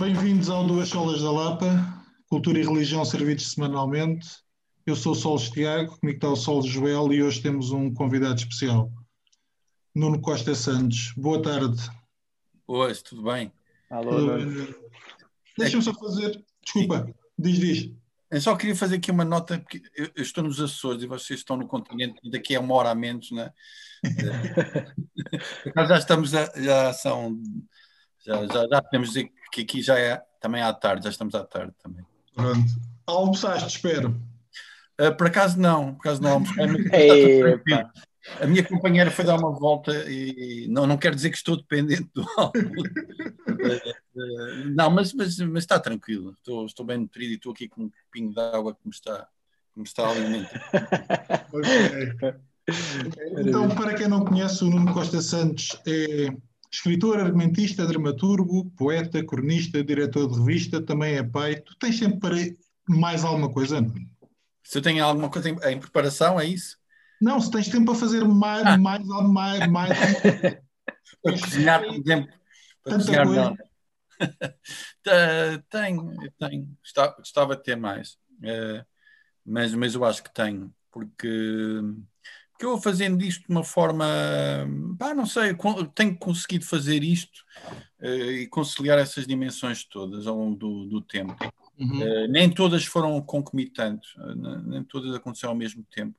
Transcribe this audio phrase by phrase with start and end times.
[0.00, 1.66] bem-vindos ao Duas Solas da Lapa,
[2.26, 4.26] Cultura e Religião servidos semanalmente.
[4.86, 8.36] Eu sou o Solos Tiago, comigo está o Solos Joel e hoje temos um convidado
[8.36, 8.90] especial,
[9.94, 11.12] Nuno Costa Santos.
[11.18, 11.76] Boa tarde.
[12.66, 13.52] Boas, tudo bem?
[13.90, 14.74] Alô, Nuno.
[15.58, 17.92] Deixa-me só fazer, desculpa, diz, diz.
[18.30, 21.40] Eu só queria fazer aqui uma nota, porque eu, eu estou nos Açores e vocês
[21.40, 23.52] estão no continente, daqui a uma hora a menos, né?
[25.76, 27.38] Nós já estamos, a, já são,
[28.24, 31.44] já, já, já podemos dizer que aqui já é também à tarde, já estamos à
[31.44, 32.04] tarde também.
[32.34, 32.70] Pronto.
[33.06, 34.20] Almoçaste, espero.
[35.00, 36.64] Uh, por acaso não, por acaso não almocei.
[38.38, 42.08] A minha companheira foi dar uma volta e não, não quero dizer que estou dependente
[42.14, 42.84] do álcool.
[44.74, 46.32] não, mas, mas, mas está tranquilo.
[46.32, 49.26] Estou, estou bem nutrido e estou aqui com um copinho de água que me está,
[49.72, 51.48] que me está a alimentar.
[52.70, 53.44] Okay.
[53.44, 56.28] Então, para quem não conhece, o Nuno Costa Santos é
[56.72, 61.56] escritor, argumentista, dramaturgo, poeta, cronista, diretor de revista, também é pai.
[61.56, 62.36] Tu tens sempre para
[62.96, 64.08] mais alguma coisa, Nuno?
[64.62, 66.78] Se eu tenho alguma coisa em, em preparação, é isso?
[67.20, 68.78] Não, se tens tempo para fazer mais, ah.
[68.78, 69.98] mais, mais, mais.
[71.22, 72.34] para cozinhar, por exemplo.
[72.82, 73.56] Para cozinhar, não.
[75.70, 76.78] tenho, tenho.
[77.18, 78.12] Gostava de ter mais.
[78.38, 78.84] Uh,
[79.44, 81.80] mas, mas eu acho que tenho, porque,
[82.60, 84.06] porque eu vou fazendo isto de uma forma.
[84.98, 85.56] Pá, não sei,
[85.94, 87.42] tenho conseguido fazer isto
[88.02, 91.34] uh, e conciliar essas dimensões todas ao longo do, do tempo.
[91.78, 92.02] Uhum.
[92.02, 94.10] Uh, nem todas foram concomitantes,
[94.66, 96.14] nem todas aconteceram ao mesmo tempo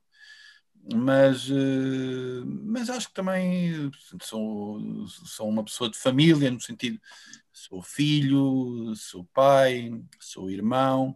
[0.95, 3.91] mas, eh, mas acho que também
[4.23, 6.99] sou, sou uma pessoa de família, no sentido,
[7.53, 11.15] sou filho, sou pai, sou irmão.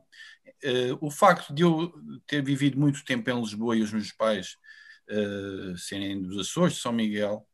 [0.64, 1.92] Eh, o facto de eu
[2.28, 4.58] ter vivido muito tempo em Lisboa e os meus pais
[5.10, 7.48] uh, serem dos Açores, de São Miguel,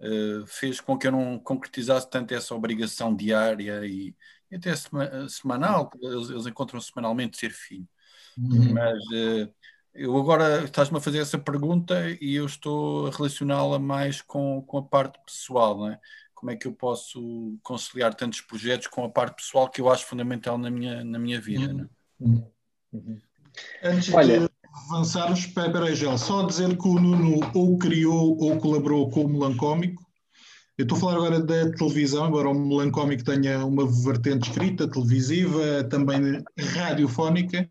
[0.00, 4.14] uh, fez com que eu não concretizasse tanto essa obrigação diária e,
[4.50, 4.72] e até
[5.28, 7.88] semanal, eles, eles encontram semanalmente ser filho.
[8.36, 8.72] Uhum.
[8.72, 9.54] Mas uh,
[9.94, 14.78] eu agora estás-me a fazer essa pergunta e eu estou a relacioná-la mais com, com
[14.78, 16.00] a parte pessoal, não é?
[16.34, 20.06] Como é que eu posso conciliar tantos projetos com a parte pessoal que eu acho
[20.06, 21.88] fundamental na minha, na minha vida, não é?
[22.18, 22.52] Uhum.
[22.92, 23.20] Uhum.
[23.82, 24.48] Antes Olha, de
[24.90, 30.02] avançarmos, peraí, já, só dizer que o Nuno ou criou ou colaborou com o Melancómico.
[30.78, 35.84] Eu estou a falar agora da televisão, embora o Melancómico tenha uma vertente escrita, televisiva,
[35.84, 37.68] também radiofónica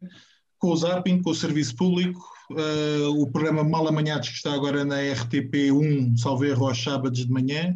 [0.62, 4.85] com o Zapping, com o Serviço Público, uh, o programa Mal Amanhados, que está agora
[4.85, 7.75] na RTP1, salvo erro, aos sábados de manhã,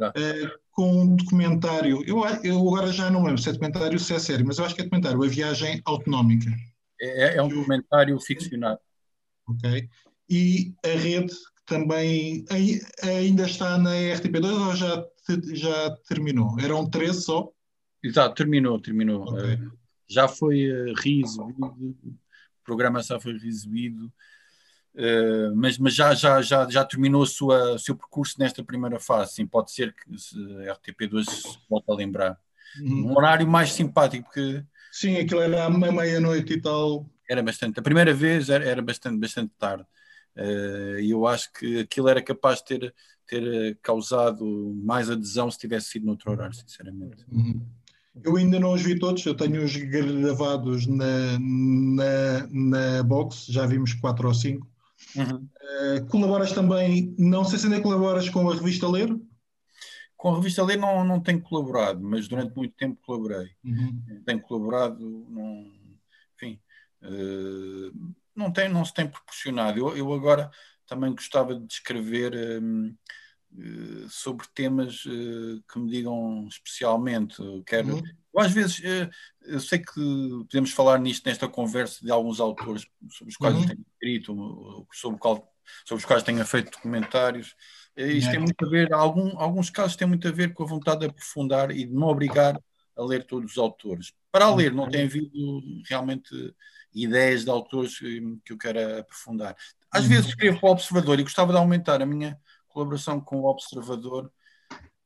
[0.00, 4.12] uh, com um documentário, eu, eu agora já não lembro se é documentário ou se
[4.12, 6.50] é sério, mas eu acho que é documentário, A Viagem Autonómica.
[7.00, 8.80] É, é um documentário ficcionado.
[9.48, 9.88] Ok.
[10.30, 11.34] E a rede
[11.66, 12.44] também
[13.02, 15.04] ainda está na RTP2 ou já,
[15.52, 16.58] já terminou?
[16.60, 17.50] Eram 13 só?
[18.02, 19.22] Exato, terminou, terminou.
[19.22, 19.54] Okay.
[19.54, 19.72] Uh,
[20.08, 22.18] já foi uh, reexibido
[22.64, 24.06] programa já foi exibido,
[24.94, 29.34] uh, mas, mas já, já, já, já terminou o seu percurso nesta primeira fase.
[29.34, 30.10] Sim, pode ser que
[30.68, 32.38] a RTP2 se volte a lembrar.
[32.80, 33.10] Uhum.
[33.10, 34.64] Um horário mais simpático, porque.
[34.94, 37.10] Sim, aquilo era à meia-noite e tal.
[37.28, 37.80] Era bastante.
[37.80, 39.84] A primeira vez era, era bastante, bastante tarde.
[40.36, 42.94] Uh, e eu acho que aquilo era capaz de ter,
[43.26, 44.46] ter causado
[44.84, 47.24] mais adesão se tivesse sido noutro horário, sinceramente.
[47.28, 47.60] Uhum.
[48.22, 53.66] Eu ainda não os vi todos, eu tenho os gravados na, na, na box, já
[53.66, 54.64] vimos quatro ou cinco.
[55.16, 55.48] Uhum.
[55.98, 59.12] Uh, colaboras também, não sei se ainda colaboras com a revista Ler?
[60.24, 63.50] Com a revista Ler não, não tenho colaborado, mas durante muito tempo colaborei.
[63.62, 64.22] Uhum.
[64.24, 64.98] Tenho colaborado,
[65.28, 65.70] não,
[66.34, 66.58] enfim,
[67.02, 69.78] uh, não, tem, não se tem proporcionado.
[69.78, 70.50] Eu, eu agora
[70.86, 72.32] também gostava de escrever.
[72.62, 72.96] Um,
[73.56, 77.36] eh, sobre temas uh, que me digam especialmente.
[77.66, 78.02] Quero, uhum.
[78.34, 79.10] eu, às vezes, uh,
[79.42, 79.94] eu sei que
[80.50, 83.60] podemos falar nisto nesta conversa de alguns autores sobre os quais uhum.
[83.60, 85.54] eu tenho escrito, sobre, qual,
[85.86, 87.54] sobre os quais tenho feito documentários.
[87.96, 91.00] Isto tem muito a ver, algum, alguns casos têm muito a ver com a vontade
[91.00, 92.60] de aprofundar e de me obrigar
[92.96, 94.12] a ler todos os autores.
[94.32, 95.30] Para ler, não tem havido
[95.88, 96.54] realmente
[96.94, 99.56] ideias de autores que eu quero aprofundar.
[99.90, 100.10] Às uhum.
[100.10, 102.38] vezes escrevo para o Observador e gostava de aumentar a minha
[102.68, 104.30] colaboração com o Observador.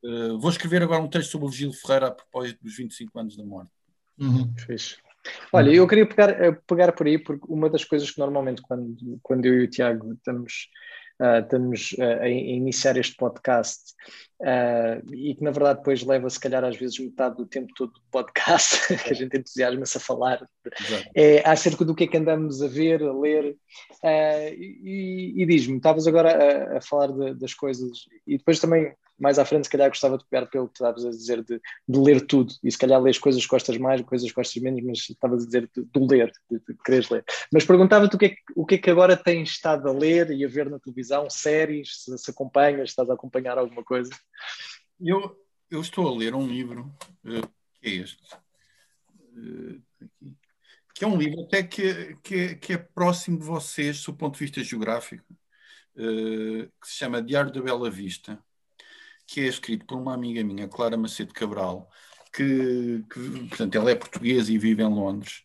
[0.03, 3.37] Uh, vou escrever agora um texto sobre o Gil Ferreira a propósito dos 25 anos
[3.37, 3.71] da morte.
[4.19, 4.53] Uhum.
[5.53, 8.97] Olha, eu queria pegar, eh, pegar por aí, porque uma das coisas que normalmente, quando,
[9.23, 10.69] quando eu e o Tiago estamos
[11.21, 13.95] uh, estamos uh, a iniciar este podcast
[14.41, 17.93] uh, e que na verdade depois leva se calhar às vezes metade do tempo todo
[17.93, 20.49] do podcast, que a gente entusiasma-se a falar,
[21.15, 23.57] é acerca do que é que andamos a ver, a ler.
[24.57, 29.39] E, e diz-me, estavas agora a, a falar de, das coisas e depois também mais
[29.39, 32.27] à frente, se calhar gostava de pegar pelo que estavas a dizer de, de, ler
[32.27, 35.43] tudo, e se calhar lês coisas que gostas mais, coisas que gostas menos, mas estavas
[35.43, 37.25] a dizer de, de ler, de, de quereres ler.
[37.53, 40.31] Mas perguntava-te o que, é que, o que é que agora tens estado a ler
[40.31, 44.11] e a ver na televisão, séries, se, se acompanhas, estás a acompanhar alguma coisa?
[45.01, 45.37] Eu,
[45.71, 46.93] eu estou a ler um livro,
[47.25, 47.49] uh,
[47.81, 48.23] que é este,
[49.35, 49.83] uh,
[50.95, 54.41] que é um livro até que, que, que, é próximo de vocês, do ponto de
[54.41, 55.25] vista geográfico,
[55.95, 58.43] uh, que se chama Diário da Bela Vista,
[59.29, 61.89] que é escrito por uma amiga minha, Clara Macedo Cabral,
[62.33, 65.43] que, que portanto, ela é portuguesa e vive em Londres,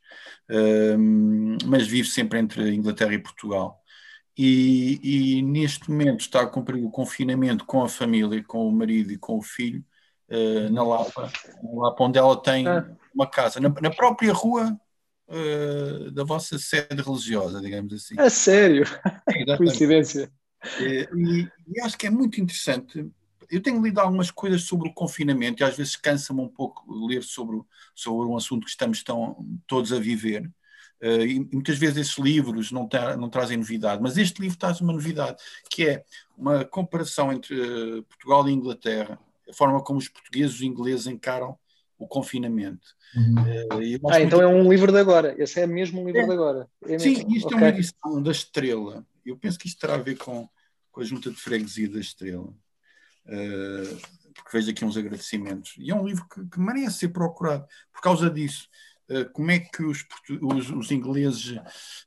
[1.65, 3.83] mas vive sempre entre Inglaterra e Portugal.
[4.37, 4.99] E,
[5.37, 9.17] e, neste momento está a cumprir o confinamento com a família, com o marido e
[9.17, 9.85] com o filho,
[10.29, 11.31] uh, na Lapa,
[11.61, 12.89] na Lapa, onde ela tem ah.
[13.13, 14.75] uma casa, na, na própria rua
[15.27, 18.15] uh, da vossa sede religiosa, digamos assim.
[18.17, 18.85] A sério?
[19.27, 20.31] É, Coincidência.
[20.79, 21.07] E,
[21.67, 23.07] e, acho que é muito interessante.
[23.53, 27.21] Eu tenho lido algumas coisas sobre o confinamento e às vezes cansa-me um pouco ler
[27.21, 27.61] sobre,
[27.93, 30.49] sobre um assunto que estamos tão, todos a viver.
[30.99, 34.79] Uh, e muitas vezes esses livros não, tra não, trazem novidade, mas este livro traz
[34.79, 35.35] uma novidade,
[35.69, 36.03] que é
[36.37, 41.05] uma comparação entre uh, Portugal e Inglaterra, a forma como os portugueses e os ingleses
[41.05, 41.57] encaram
[41.99, 42.87] o confinamento.
[43.15, 43.35] Uhum.
[43.35, 46.25] Uh, ah, então é um livro de agora, esse é mesmo um livro é.
[46.25, 46.69] de agora.
[46.85, 47.57] É Sim, isto okay.
[47.57, 49.05] é uma edição da Estrela.
[49.25, 50.47] Eu penso que isto terá a ver com,
[50.89, 52.53] com a junta de freguesia da Estrela.
[53.25, 55.75] Porque vejo aqui uns agradecimentos.
[55.77, 58.67] E é um livro que, que merece ser procurado por causa disso.
[59.09, 60.05] Eh, como é que os,
[60.41, 61.59] os, os, ingleses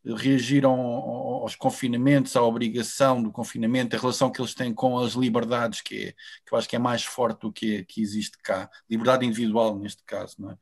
[0.04, 5.82] reagiram aos confinamentos, à obrigação do confinamento, a relação que eles têm com as liberdades,
[5.82, 9.26] que, é, que eu acho que é mais forte do que, que existe cá, liberdade
[9.26, 10.56] individual neste caso, não é?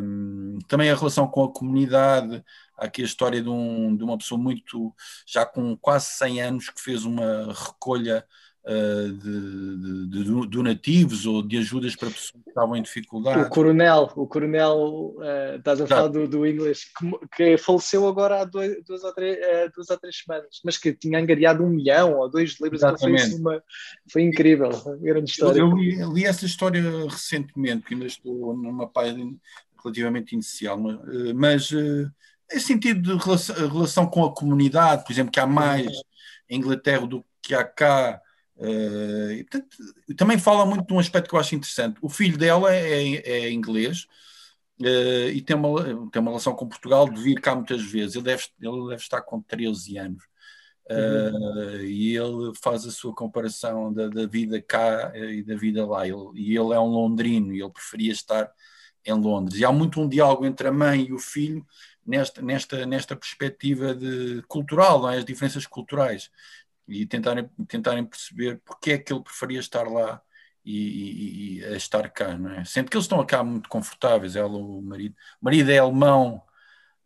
[0.00, 2.44] Um, também a relação com a comunidade,
[2.76, 4.94] há aqui a história de, um, de uma pessoa muito,
[5.26, 8.24] já com quase 100 anos, que fez uma recolha
[8.64, 13.40] uh, de, de, de, donativos ou de ajudas para pessoas que estavam em dificuldade.
[13.40, 18.42] O coronel, o coronel, uh, estás a falar do, do inglês, que, que, faleceu agora
[18.42, 21.70] há dois, duas, ou três, uh, duas ou três semanas, mas que tinha angariado um
[21.70, 23.62] milhão ou dois livros, então foi, uma,
[24.10, 24.70] foi incrível,
[25.00, 25.60] grande história.
[25.60, 29.34] Eu, eu li, li, essa história recentemente, que ainda estou numa página
[29.82, 30.78] relativamente inicial,
[31.34, 31.70] mas
[32.52, 35.86] em sentido de relação, relação, com a comunidade, por exemplo, que há mais
[36.48, 38.20] em Inglaterra do que há cá,
[38.58, 39.76] Uh, e, portanto,
[40.16, 41.98] também fala muito de um aspecto que eu acho interessante.
[42.02, 44.06] O filho dela é, é inglês
[44.80, 48.16] uh, e tem uma, tem uma relação com Portugal de vir cá muitas vezes.
[48.16, 50.24] Ele deve, ele deve estar com 13 anos.
[50.90, 51.80] Uh, uhum.
[51.82, 56.06] E ele faz a sua comparação da, da vida cá e da vida lá.
[56.06, 58.50] Ele, e ele é um londrino e ele preferia estar
[59.04, 59.60] em Londres.
[59.60, 61.64] E há muito um diálogo entre a mãe e o filho
[62.04, 65.18] nesta, nesta, nesta perspectiva de cultural, é?
[65.18, 66.30] as diferenças culturais
[66.88, 70.20] e tentarem, tentarem perceber porque é que ele preferia estar lá
[70.64, 72.64] e, e, e a estar cá, não é?
[72.64, 75.14] Sendo que eles estão cá muito confortáveis, ela, o marido.
[75.40, 76.42] O marido é alemão,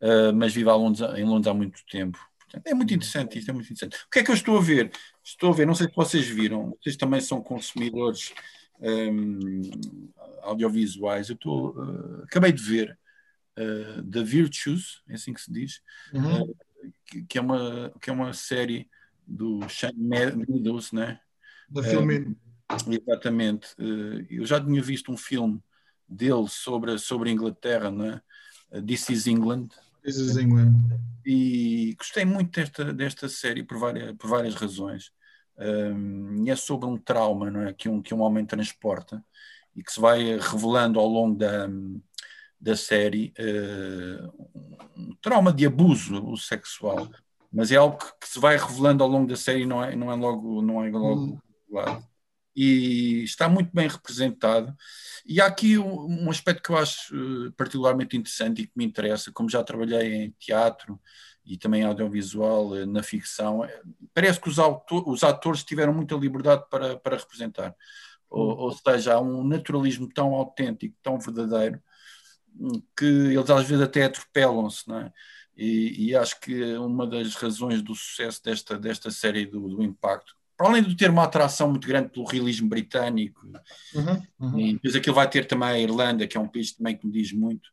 [0.00, 2.18] uh, mas vive Londres, em Londres há muito tempo.
[2.38, 4.04] Portanto, é muito interessante isto, é muito interessante.
[4.04, 4.90] O que é que eu estou a ver?
[5.22, 8.34] Estou a ver, não sei se vocês viram, vocês também são consumidores
[8.80, 9.60] um,
[10.42, 11.28] audiovisuais.
[11.28, 12.98] Eu estou, uh, acabei de ver
[13.58, 15.80] uh, The Virtues, é assim que se diz,
[16.12, 16.42] uhum.
[16.42, 16.56] uh,
[17.06, 18.88] que, que, é uma, que é uma série
[19.32, 21.18] do Shane Meadows, né?
[21.68, 22.36] Da filme.
[22.86, 23.68] exatamente.
[23.78, 25.58] Eh, eu já tinha visto um filme
[26.06, 28.20] dele sobre, sobre a Inglaterra, né?
[28.86, 29.68] This is England.
[30.02, 30.74] This is England.
[31.24, 35.10] E gostei muito desta, desta série por várias, por várias razões.
[35.56, 37.72] Um, é sobre um trauma não é?
[37.72, 39.22] que, um, que um homem transporta
[39.76, 41.68] e que se vai revelando ao longo da,
[42.58, 44.50] da série uh,
[44.96, 47.08] um trauma de abuso sexual
[47.52, 50.14] mas é algo que, se vai revelando ao longo da série, não é, não é
[50.14, 51.38] logo, não é logo hum.
[52.54, 54.74] E está muito bem representado.
[55.24, 58.84] E há aqui um, um, aspecto que eu acho eh, particularmente interessante e que me
[58.84, 61.00] interessa, como já trabalhei em teatro
[61.44, 63.80] e também audiovisual, eh, na ficção, é,
[64.12, 67.74] parece que os, autor, os atores tiveram muita liberdade para, para representar.
[68.28, 68.58] Ou, hum.
[68.58, 71.80] ou seja, há um naturalismo tão autêntico, tão verdadeiro,
[72.96, 75.12] que eles às vezes até atropelam-se, não é?
[75.56, 80.34] E, e, acho que uma das razões do sucesso desta, desta série do, do, Impacto,
[80.56, 83.46] para além de ter uma atração muito grande pelo realismo britânico,
[83.94, 84.58] uhum, uhum.
[84.58, 87.12] e depois aquilo vai ter também a Irlanda, que é um país também que me
[87.12, 87.66] diz muito,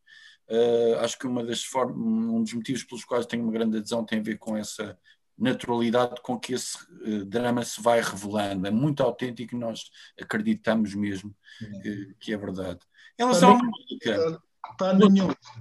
[0.50, 4.06] uh, acho que uma das formas, um dos motivos pelos quais tenho uma grande adesão
[4.06, 4.98] tem a ver com essa
[5.38, 8.68] naturalidade com que esse uh, drama se vai revelando.
[8.68, 11.82] É muito autêntico e nós acreditamos mesmo uhum.
[11.82, 12.80] que, que, é verdade.
[13.18, 14.42] Em relação à música.
[14.72, 15.52] Está na minha lista.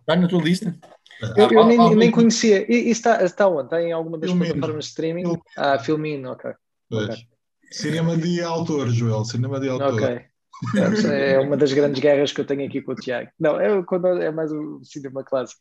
[0.00, 0.78] Está na tua lista?
[1.36, 2.64] Eu, eu nem, nem, conhecia.
[2.70, 3.64] E, e, está, está onde?
[3.64, 4.52] Está em alguma das Filmino.
[4.52, 5.22] plataformas de streaming?
[5.22, 5.42] Filmino.
[5.56, 6.50] Ah, Filmino, ok.
[6.92, 7.26] okay.
[7.70, 9.94] Cinema de autor, Joel, cinema de autor.
[9.94, 10.28] Ok.
[11.12, 13.30] É uma das grandes guerras que eu tenho aqui com o Tiago.
[13.38, 15.60] Não, é, quando é mais o cinema clássico.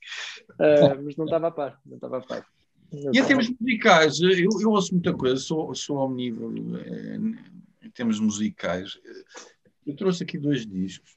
[0.54, 2.46] Uh, mas não estava a par, não estava a par.
[2.92, 7.20] e em termos musicais, eu, eu, ouço muita coisa, sou, sou omnívoro eh,
[7.84, 8.98] em termos musicais.
[9.86, 11.17] Eu trouxe aqui dois discos.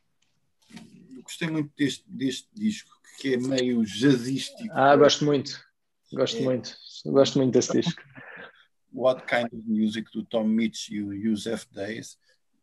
[1.31, 4.69] Gostei muito deste, deste disco, que é meio jazzístico.
[4.73, 5.65] Ah, gosto muito.
[6.13, 6.41] Gosto é.
[6.41, 6.77] muito.
[7.07, 8.03] Gosto muito desse disco.
[8.93, 12.19] What Kind of Music do Tom Mitch e o Yusef Days.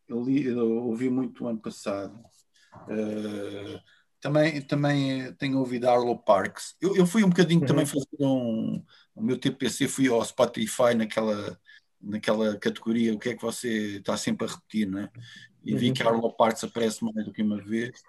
[0.06, 2.20] Eu, li, eu ouvi muito o ano passado.
[2.90, 3.80] Uh,
[4.20, 6.76] também, também tenho ouvido Arlo Parks.
[6.82, 7.68] Eu, eu fui um bocadinho uhum.
[7.68, 8.84] também fazer um.
[9.16, 11.58] O meu TPC, fui ao Spotify naquela,
[12.02, 13.14] naquela categoria.
[13.14, 15.10] O que é que você está sempre a repetir, não é?
[15.64, 15.94] E vi uhum.
[15.94, 18.02] que Arlo Parks aparece mais do que uma vez.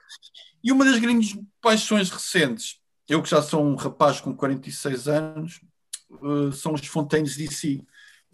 [0.62, 5.60] E uma das grandes paixões recentes, eu que já sou um rapaz com 46 anos,
[6.10, 7.84] uh, são os Fontaines DC.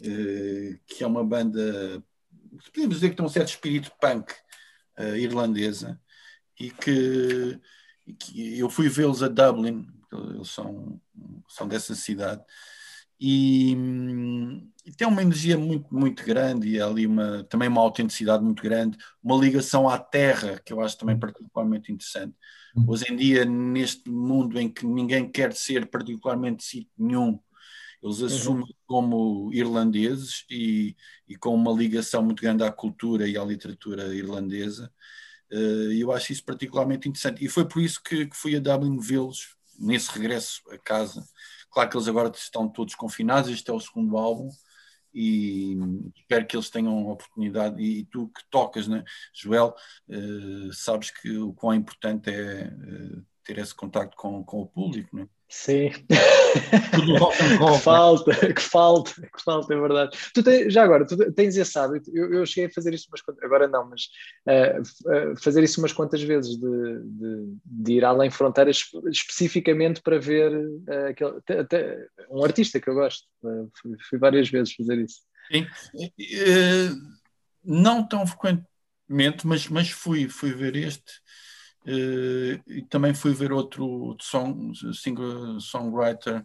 [0.01, 2.03] Eh, que é uma banda,
[2.73, 4.33] podemos dizer que tem um certo espírito punk
[4.99, 5.99] uh, irlandesa,
[6.59, 7.59] e que,
[8.05, 10.99] e que eu fui vê-los a Dublin, eles são,
[11.47, 12.43] são dessa cidade,
[13.19, 13.73] e,
[14.85, 18.97] e, tem uma energia muito, muito grande e ali uma, também uma autenticidade muito grande,
[19.23, 22.35] uma ligação à terra, que eu acho também particularmente interessante.
[22.75, 22.85] Uhum.
[22.89, 27.39] Hoje em dia, neste mundo em que ninguém quer ser particularmente sítio nenhum,
[28.03, 28.25] eles uhum.
[28.25, 28.73] assumem uhum.
[28.85, 30.95] como irlandeses e,
[31.27, 34.91] e, com uma ligação muito grande à cultura e à literatura irlandesa.
[35.51, 37.43] Uh, eu acho isso particularmente interessante.
[37.43, 41.25] E foi por isso que, que fui a Dublin vê-los nesse regresso a casa.
[41.75, 44.49] Claro que eles agora estão todos confinados, este é o segundo álbum,
[45.13, 45.75] e
[46.15, 47.83] espero que eles tenham oportunidade.
[47.83, 49.03] E, e tu que tocas, né,
[49.33, 49.75] Joel,
[50.07, 55.17] uh, sabes que o quão importante é uh, ter esse contato com, com o público,
[55.17, 55.27] né?
[55.47, 55.91] Sim.
[56.09, 60.17] que falta, que falta, que falta, é verdade.
[60.33, 63.21] Tu tens, já agora, tu tens esse hábito, eu, eu cheguei a fazer isso umas
[63.21, 64.07] quantas, agora não, mas
[64.47, 70.19] uh, uh, fazer isso umas quantas vezes, de, de, de, ir além fronteiras especificamente para
[70.19, 73.27] ver uh, aquele, até, um artista que eu gosto.
[73.81, 75.21] Fui, fui, várias vezes fazer isso.
[75.51, 75.67] Sim.
[77.63, 81.21] não tão frequentemente, mas, mas fui, fui ver este.
[81.85, 86.43] Uh, e também fui ver outro song, singer songwriter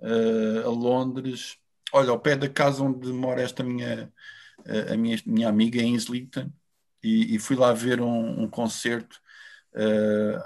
[0.00, 1.56] uh, a Londres.
[1.92, 4.12] Olha, ao pé da casa onde mora esta minha,
[4.60, 6.50] uh, a minha, minha amiga em Islington,
[7.02, 9.20] e, e fui lá ver um, um concerto.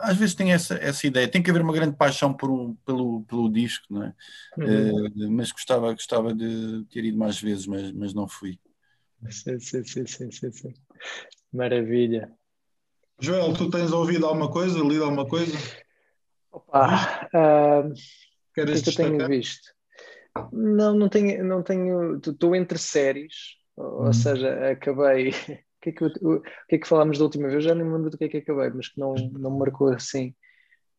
[0.00, 3.24] às vezes tem essa, essa ideia, tem que haver uma grande paixão por um, pelo,
[3.24, 4.14] pelo disco, não é?
[4.58, 5.30] Uhum.
[5.30, 8.58] mas gostava, gostava de ter ido mais vezes, mas, mas não fui.
[9.30, 10.74] Sim, sim, sim, sim, sim.
[11.52, 12.30] Maravilha.
[13.18, 15.56] Joel, tu tens ouvido alguma coisa, lido alguma coisa?
[16.52, 17.92] Opa, uh,
[18.54, 19.72] que, é que eu tenho visto?
[20.52, 22.16] Não, não tenho, não tenho.
[22.16, 24.12] Estou entre séries, ou, hum.
[24.12, 25.32] seja, acabei.
[25.76, 27.62] O que, é que, o, que é que falámos da última vez?
[27.62, 29.92] Já nem me lembro do que é que acabei, mas que não, não me marcou
[29.92, 30.34] assim.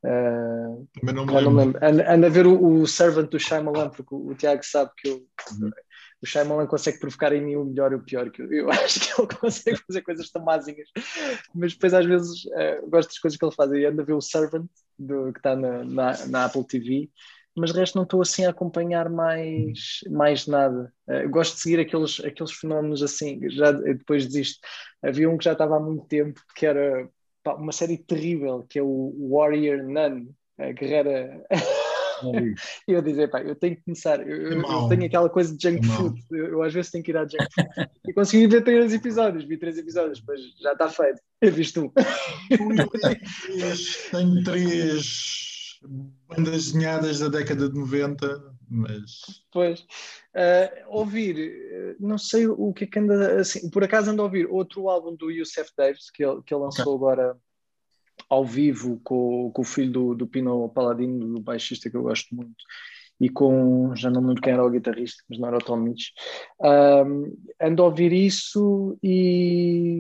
[0.02, 1.52] Uh, Também não me lembro.
[1.52, 1.80] Não lembro.
[1.86, 5.10] Ando, ando a ver o, o Servant do Shyamalan, porque o, o Tiago sabe que
[5.10, 5.16] eu,
[5.60, 5.72] uhum
[6.22, 9.00] o Shyamalan consegue provocar em mim o melhor e o pior, que eu, eu acho
[9.00, 10.44] que ele consegue fazer coisas tão
[11.54, 14.14] mas depois às vezes uh, gosto das coisas que ele faz, e ando a ver
[14.14, 17.10] o Servant, do, que está na, na, na, Apple TV,
[17.56, 20.92] mas de resto não estou assim a acompanhar mais, mais nada.
[21.08, 24.60] Uh, gosto de seguir aqueles, aqueles fenómenos assim, já depois desisto.
[25.04, 27.10] Havia um que já estava há muito tempo, que era
[27.44, 31.46] pá, uma série terrível, que é o Warrior Nun, a guerreira...
[32.88, 35.86] e eu dizer, pá, eu tenho que começar, eu, eu tenho aquela coisa de junk
[35.86, 37.90] food, eu, eu, às vezes tenho que ir à junk food.
[38.08, 41.22] e consegui ver três episódios, vi três episódios, mas já está feito.
[41.42, 41.92] Eu viste um.
[44.12, 45.80] tenho três
[46.28, 49.22] bandas desenhadas da década de 90, mas.
[49.52, 49.82] Pois.
[49.82, 54.48] Uh, ouvir, não sei o que é que anda assim, por acaso ando a ouvir
[54.48, 56.96] outro álbum do Youssef Davis que ele, que ele lançou okay.
[56.96, 57.38] agora
[58.30, 62.36] ao vivo com, com o filho do, do Pino Paladino, do baixista que eu gosto
[62.36, 62.56] muito,
[63.20, 65.78] e com, já não me lembro quem era o guitarrista, mas não era o Tom
[65.78, 66.10] Mitch.
[66.60, 70.00] Um, ando a ouvir isso e,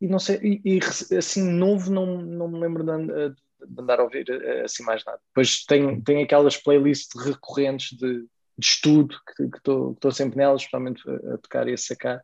[0.00, 4.04] e não sei, e, e, assim, novo não, não me lembro de, de, andar a
[4.04, 5.20] ouvir eh, assim mais nada.
[5.28, 8.26] Depois tem, tem aquelas playlists recorrentes de,
[8.58, 12.20] de estudo que estou sempre nelas, especialmente a, a, tocar e a sacar,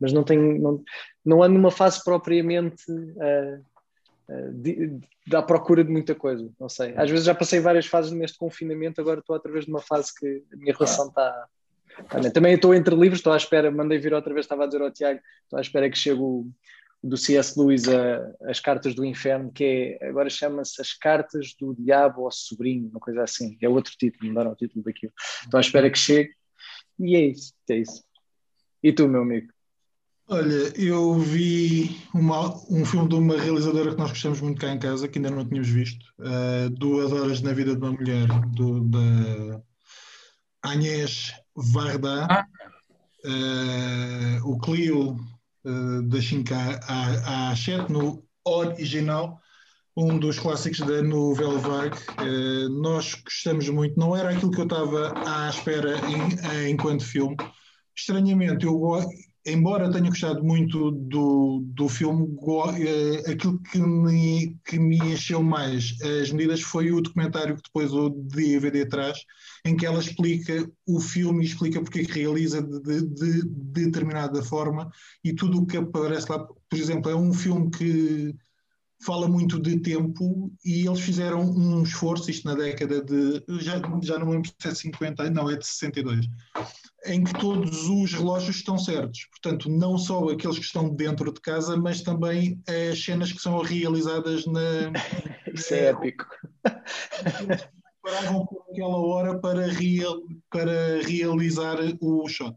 [0.00, 0.82] mas não tenho, não,
[1.24, 3.64] não ando numa fase propriamente uh,
[4.52, 6.94] de, de, à procura de muita coisa, não sei.
[6.96, 10.42] Às vezes já passei várias fases neste confinamento, agora estou através de uma fase que
[10.52, 11.46] a minha relação está.
[12.08, 14.82] Tá, também estou entre livros, estou à espera, mandei vir outra vez, estava a dizer
[14.82, 16.46] ao Tiago, estou à espera que chegue o,
[17.02, 17.58] do C.S.
[17.58, 22.32] Lewis a, as Cartas do Inferno, que é, agora chama-se As Cartas do Diabo ao
[22.32, 25.12] Sobrinho, uma coisa assim, é outro título, mudaram o título daquilo.
[25.42, 26.30] Estou à espera que chegue,
[26.98, 28.04] e é isso, é isso.
[28.82, 29.55] E tu, meu amigo?
[30.28, 34.78] Olha, eu vi uma, um filme de uma realizadora que nós gostamos muito cá em
[34.78, 38.80] casa, que ainda não tínhamos visto, uh, Duas Horas na Vida de uma Mulher, do,
[38.80, 39.62] da
[40.64, 42.44] Agnès Varda, ah.
[43.24, 45.16] uh, o Clio
[45.64, 49.40] uh, da 5 a, a 7 no original,
[49.96, 51.98] um dos clássicos da novela vague.
[52.20, 57.36] Uh, nós gostamos muito, não era aquilo que eu estava à espera em, enquanto filme.
[57.96, 58.76] Estranhamente, eu
[59.46, 65.96] embora tenha gostado muito do, do filme, uh, aquilo que me, que me encheu mais
[66.22, 69.18] as medidas foi o documentário que depois o DVD traz,
[69.64, 73.84] em que ela explica o filme e explica porque é que realiza de, de, de
[73.84, 74.90] determinada forma
[75.24, 76.38] e tudo o que aparece lá.
[76.38, 78.34] Por exemplo, é um filme que
[79.04, 84.18] fala muito de tempo e eles fizeram um esforço, isto na década de, já, já
[84.18, 86.26] não lembro se é 50, não, é de 62,
[87.06, 89.26] em que todos os relógios estão certos.
[89.30, 92.60] Portanto, não só aqueles que estão dentro de casa, mas também
[92.90, 94.92] as cenas que são realizadas na.
[95.52, 96.26] Isso é épico.
[98.02, 102.56] Paravam por aquela hora para, real, para realizar o shot.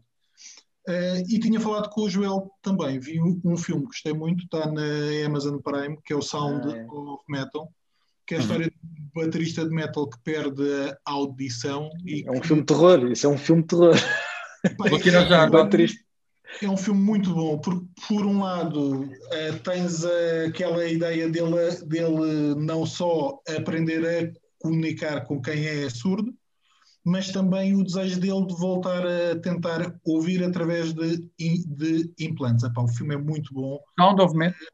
[0.90, 2.98] Uh, e tinha falado com o Joel também.
[2.98, 4.82] Vi um, um, filme que gostei muito, está na
[5.24, 6.84] Amazon Prime, que é o Sound ah, é.
[6.84, 7.72] of Metal,
[8.26, 8.46] que é a uhum.
[8.46, 10.64] história de um baterista de metal que perde
[11.06, 11.90] a audição.
[12.04, 12.48] E é um que...
[12.48, 13.94] filme de terror, isso é um filme de terror.
[14.90, 15.46] Vou tirar já.
[15.48, 16.00] baterista.
[16.60, 21.76] É um filme muito bom, porque por um lado uh, tens uh, aquela ideia dele,
[21.86, 26.34] dele não só aprender a comunicar com quem é surdo,
[27.04, 32.64] mas também o desejo dele de voltar a tentar ouvir através de, de implantes.
[32.64, 33.80] Epá, o filme é muito bom.
[33.98, 34.68] Sound of Metal?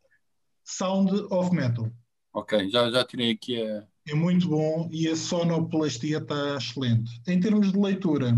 [0.64, 1.90] Sound of Metal.
[2.32, 3.86] Ok, já, já tirei aqui a.
[4.08, 7.10] É muito bom e a sonoplastia está excelente.
[7.26, 8.36] Em termos de leitura,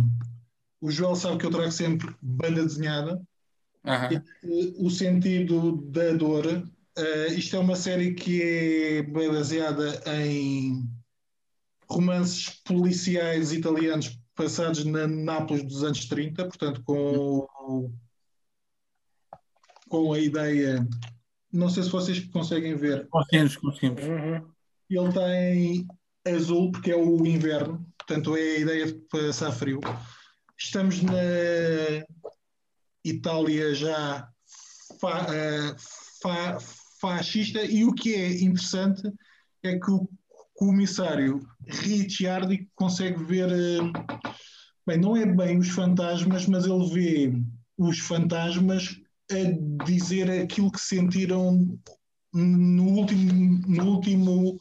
[0.81, 3.21] o Joel sabe que eu trago sempre banda desenhada.
[3.85, 4.87] Uhum.
[4.87, 6.47] O sentido da dor.
[6.47, 10.89] Uh, isto é uma série que é baseada em
[11.91, 17.93] romances policiais italianos passados na Nápoles dos anos 30, portanto, com,
[19.89, 20.87] com a ideia.
[21.53, 23.09] Não sei se vocês conseguem ver.
[23.09, 24.03] Conseguimos, conseguimos.
[24.05, 24.49] Uhum.
[24.91, 25.89] Ele tem
[26.35, 29.81] azul, porque é o inverno, portanto, é a ideia de passar frio.
[30.57, 31.13] Estamos na
[33.05, 34.29] Itália já
[35.01, 35.77] fa, uh,
[36.23, 36.59] fa,
[37.01, 39.03] fascista, e o que é interessante
[39.63, 40.09] é que o
[40.59, 43.93] comissário Ricciardi consegue ver, eh,
[44.85, 47.33] bem, não é bem os fantasmas, mas ele vê
[47.79, 51.79] os fantasmas a dizer aquilo que sentiram
[52.35, 54.61] no último, no último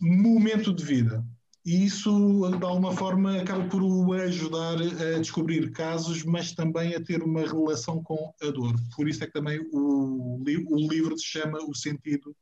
[0.00, 1.22] momento de vida.
[1.62, 7.02] E isso, de alguma forma, acaba por o ajudar a descobrir casos, mas também a
[7.02, 8.74] ter uma relação com a dor.
[8.94, 12.34] Por isso é que também o, o livro se chama O Sentido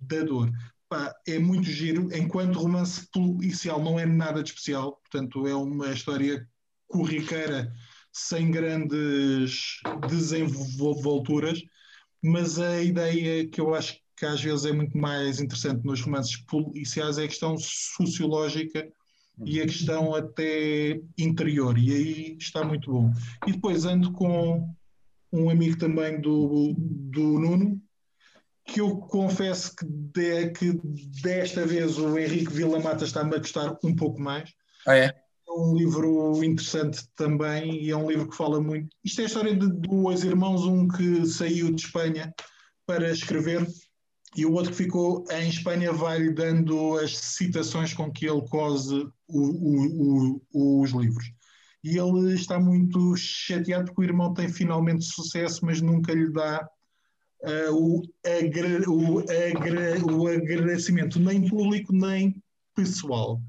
[0.00, 0.50] da Dor
[0.92, 5.90] pá, é muito giro, enquanto romance policial não é nada de especial, portanto é uma
[5.90, 6.46] história
[6.86, 7.72] corriqueira
[8.12, 11.62] sem grandes desenvolturas,
[12.22, 16.36] mas a ideia que eu acho que às vezes é muito mais interessante nos romances
[16.44, 18.86] policiais é a questão sociológica
[19.46, 23.10] e a questão até interior, e aí está muito bom.
[23.46, 24.68] E depois ando com
[25.32, 27.80] um amigo também do, do Nuno,
[28.64, 30.80] que eu confesso que, de, que
[31.22, 34.50] desta vez o Henrique Vila-Mata está-me a gostar um pouco mais.
[34.86, 35.06] Ah, é?
[35.06, 38.88] É um livro interessante também e é um livro que fala muito.
[39.04, 42.32] Isto é a história de dois irmãos, um que saiu de Espanha
[42.86, 43.66] para escrever
[44.36, 49.06] e o outro que ficou em Espanha vai-lhe dando as citações com que ele cose
[49.28, 51.26] o, o, o, os livros.
[51.84, 56.66] E ele está muito chateado porque o irmão tem finalmente sucesso, mas nunca lhe dá
[57.42, 62.42] uh, o, agra, o, agra, o agradecimento nem público nem
[62.74, 63.40] pessoal.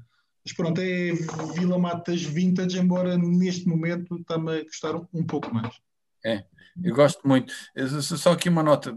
[0.44, 1.12] Mas pronto, é
[1.54, 5.74] Vila Matas Vintage, embora neste momento está-me a gostar um pouco mais.
[6.24, 6.44] É,
[6.82, 7.52] eu gosto muito.
[8.02, 8.94] Só aqui uma nota.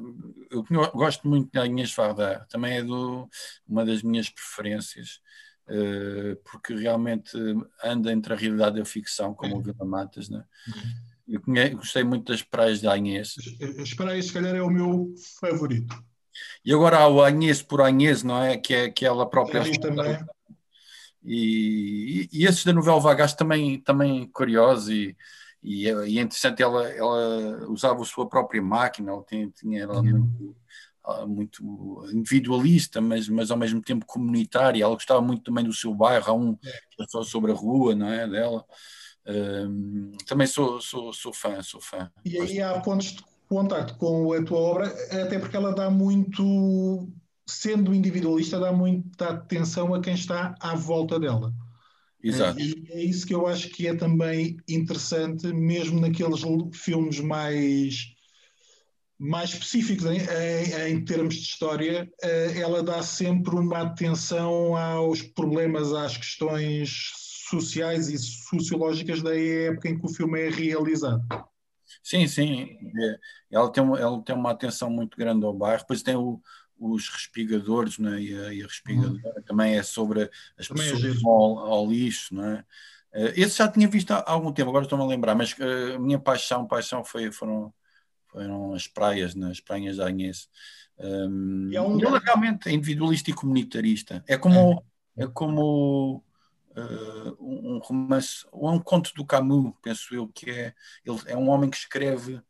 [0.49, 3.29] Eu gosto muito da Inês Varda, também é do,
[3.67, 5.21] uma das minhas preferências,
[5.69, 7.31] uh, porque realmente
[7.83, 9.57] anda entre a realidade e a ficção, como é.
[9.57, 10.43] o Vila Matas, né?
[10.67, 11.06] Uhum.
[11.27, 11.41] Eu
[11.75, 13.35] gostei muito das praias de Anhês.
[13.81, 16.01] As praias, se calhar, é o meu favorito.
[16.63, 18.57] E agora há o Anhês por Anhês, não é?
[18.57, 19.59] Que é, que é ela própria.
[19.59, 20.17] É, também.
[21.23, 25.17] E, e, e, esses da novela Vagas também, também curiosos e,
[25.61, 29.99] e, e é interessante, ela, ela usava a sua própria máquina, ela tinha, tinha ela
[29.99, 30.55] uhum.
[31.27, 34.81] muito, muito, individualista, mas, mas ao mesmo tempo comunitária.
[34.81, 36.71] Ela gostava muito também do seu bairro, há um é.
[36.91, 38.25] que é só sobre a rua, não é?
[38.25, 38.63] Dela.
[39.27, 42.09] Um, também sou, sou, sou fã, sou fã.
[42.23, 47.09] E aí há pontos de contacto com a tua obra, até porque ela dá muito,
[47.45, 51.53] sendo individualista, dá muita atenção a quem está à volta dela.
[52.23, 52.59] Exato.
[52.59, 56.41] E é isso que eu acho que é também interessante, mesmo naqueles
[56.73, 58.13] filmes mais
[59.19, 65.23] mais específicos em, em, em, termos de história, eh, ela dá sempre uma atenção aos
[65.23, 71.23] problemas, às questões sociais e sociológicas da época em que o filme é realizado.
[72.03, 72.77] Sim, sim.
[72.99, 73.19] É,
[73.51, 75.81] ela tem, ela tem uma atenção muito grande ao bairro.
[75.81, 76.41] Depois tem o,
[76.79, 78.21] os respigadores, né?
[78.21, 79.43] e, a, e a respigadora uhum.
[79.45, 82.35] também é sobre as também é pessoas é ao, ao, lixo.
[82.35, 82.63] Né?
[83.35, 86.19] Esse já tinha visto há algum tempo, agora estou-me a lembrar, mas eh, a minha
[86.19, 87.73] paixão, paixão foi, foram,
[88.27, 89.51] foram as praias, né?
[89.65, 90.49] praias da Agnes.
[90.99, 91.99] Um, é um...
[91.99, 94.23] Ele realmente é individualista e comunitarista.
[94.27, 94.83] É como,
[95.17, 95.23] é.
[95.23, 96.23] é como
[97.39, 100.73] um romance, ou é um conto do Camus, penso eu, que é,
[101.05, 102.41] ele é um homem que escreve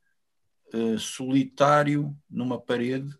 [0.74, 3.14] uh, solitário numa parede,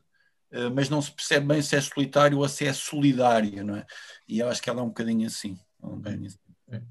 [0.52, 3.86] uh, mas não se percebe bem se é solitário ou se é solidário, não é?
[4.28, 5.58] E eu acho que ela é um bocadinho assim.
[5.82, 6.40] É um bocadinho assim.
[6.72, 6.82] É.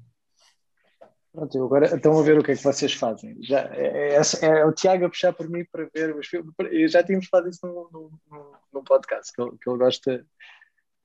[1.31, 3.37] Pronto, agora estão a ver o que é que vocês fazem.
[3.43, 6.51] Já, é, é, é o Tiago a puxar por mim para ver os filmes.
[6.71, 10.25] Eu já tínhamos falado isso no, no, no podcast, que ele, que ele gosta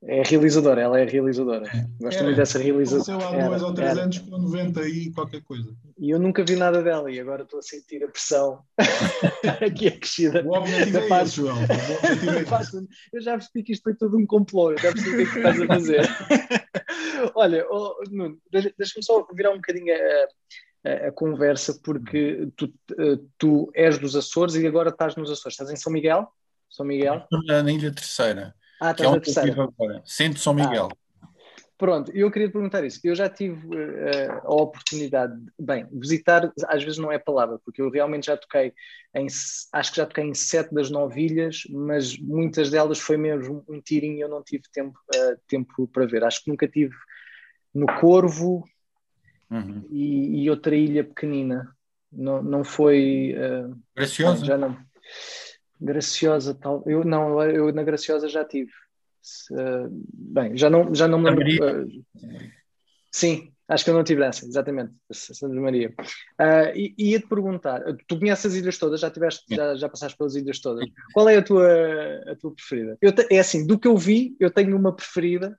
[0.05, 1.65] é realizadora, ela é realizadora.
[1.67, 1.87] É.
[1.99, 3.25] Gosto é, muito dessa realizadora.
[3.25, 4.03] há dois ou três era.
[4.03, 5.73] anos com 90 e qualquer coisa.
[5.97, 8.63] E eu nunca vi nada dela e agora estou a sentir a pressão
[9.65, 10.43] aqui acrescida.
[10.45, 11.57] O objetivo é João.
[11.57, 12.87] O objetivo é esse.
[13.13, 15.31] Eu já percebi que isto foi tudo um complô, eu já percebi o que é
[15.31, 16.09] que estás a fazer.
[17.35, 22.73] Olha, oh, Nuno, deixa-me só virar um bocadinho a, a, a conversa, porque tu,
[23.37, 25.53] tu és dos Açores e agora estás nos Açores.
[25.53, 26.27] Estás em São Miguel?
[26.69, 27.25] São Miguel?
[27.47, 28.53] Na Ilha Terceira.
[28.83, 29.55] Ah, que é um terceira.
[30.03, 30.89] Centro São Miguel.
[31.21, 31.27] Ah,
[31.77, 32.99] pronto, eu queria perguntar isso.
[33.01, 37.81] Eu já tive uh, a oportunidade, de, bem, visitar, às vezes não é palavra, porque
[37.81, 38.73] eu realmente já toquei
[39.15, 39.27] em,
[39.71, 43.79] acho que já toquei em sete das nove ilhas, mas muitas delas foi mesmo um
[43.79, 46.25] tirinho e eu não tive tempo, uh, tempo para ver.
[46.25, 46.93] Acho que nunca tive
[47.73, 48.65] no Corvo
[49.49, 49.87] uhum.
[49.89, 51.73] e, e, outra ilha pequenina.
[52.11, 53.33] Não, não foi.
[53.33, 54.45] Uh, Graciosa?
[54.45, 54.77] Já não.
[55.83, 56.81] Graciosa, tal.
[56.85, 58.71] Eu não, eu na Graciosa já tive.
[59.51, 61.45] Uh, bem, já não, já não me lembro.
[61.45, 62.03] Uh,
[63.11, 65.93] sim, acho que eu não tive essa, exatamente, Santa Maria.
[66.39, 70.35] Uh, e ia-te perguntar, tu conheces as ilhas todas, já tiveste, já, já passaste pelas
[70.35, 70.85] ilhas todas.
[71.13, 71.67] Qual é a tua,
[72.27, 72.97] a tua preferida?
[73.01, 75.57] Eu te, é assim, do que eu vi, eu tenho uma preferida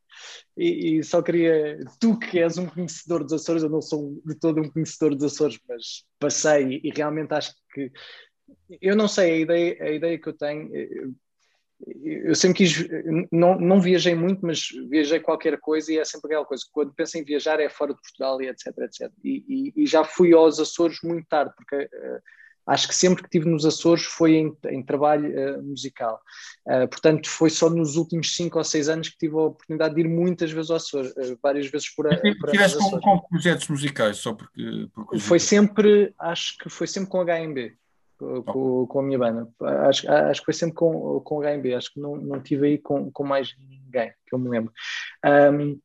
[0.57, 4.35] e, e, só queria, tu que és um conhecedor dos Açores, eu não sou de
[4.35, 7.91] todo um conhecedor dos Açores, mas passei e realmente acho que
[8.81, 11.15] eu não sei, a ideia, a ideia que eu tenho, eu,
[11.87, 12.87] eu sempre quis,
[13.31, 17.19] não, não viajei muito, mas viajei qualquer coisa e é sempre aquela coisa, quando penso
[17.19, 19.13] em viajar é fora de Portugal e etc, etc.
[19.23, 19.45] E,
[19.77, 22.21] e, e já fui aos Açores muito tarde, porque uh,
[22.67, 26.21] acho que sempre que estive nos Açores foi em, em trabalho uh, musical.
[26.67, 30.01] Uh, portanto, foi só nos últimos cinco ou seis anos que tive a oportunidade de
[30.01, 31.13] ir muitas vezes aos Açores,
[31.43, 32.21] várias vezes por, ano.
[32.51, 35.19] Tiveste com, com projetos musicais, só porque, porque...
[35.19, 37.77] Foi sempre, acho que foi sempre com HMB
[38.47, 39.49] com, com, a minha banda.
[39.89, 42.79] Acho, acho que foi sempre com, com o HMB, acho que não, não tive aí
[42.79, 44.73] com, com mais ninguém, que eu me lembro.
[45.25, 45.79] Um,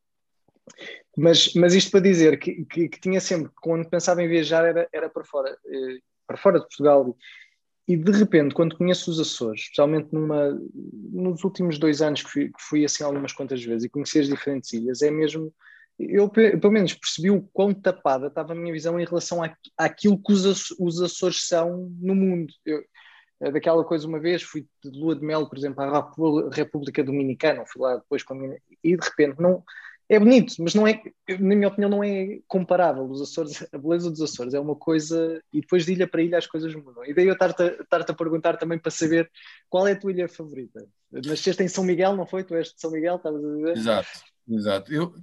[1.18, 4.88] mas, mas isto para dizer que, que, que, tinha sempre, quando pensava em viajar, era,
[4.94, 7.18] era para fora, eh, para fora de Portugal.
[7.88, 10.58] E de repente, quando conheço os Açores, especialmente numa,
[11.12, 14.28] nos últimos dois anos que fui, que fui assim algumas quantas vezes e conheci as
[14.28, 15.52] diferentes ilhas, é mesmo
[16.00, 20.18] eu pelo menos percebi o quão tapada estava a minha visão em relação à, àquilo
[20.18, 22.54] que os, os Açores são no mundo.
[22.66, 22.82] Eu,
[23.42, 26.12] eh, daquela coisa uma vez, fui de lua de mel, por exemplo, à
[26.52, 28.58] República Dominicana, fui lá depois com a minha...
[28.84, 29.64] E de repente, não...
[30.12, 31.00] É bonito, mas não é,
[31.40, 33.04] na minha opinião, não é comparável.
[33.04, 36.40] Os Açores, a beleza dos Açores é uma coisa, e depois de ilha para ilha
[36.40, 37.06] as coisas mudam.
[37.06, 37.62] E daí eu estar-te
[38.12, 39.30] a perguntar também para saber
[39.70, 40.84] qual é a tua ilha favorita.
[41.12, 42.44] Nasceste em São Miguel, não foi?
[42.44, 43.78] Tu és de São Miguel, estavas a dizer?
[43.78, 44.10] Exato.
[44.50, 44.92] Exato.
[44.92, 45.14] Eu,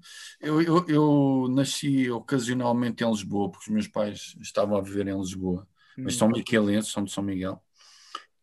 [0.40, 5.18] eu, eu, eu, nasci ocasionalmente em Lisboa, porque os meus pais estavam a viver em
[5.18, 6.18] Lisboa, mas hum.
[6.18, 7.60] são miquelenses, são de São Miguel,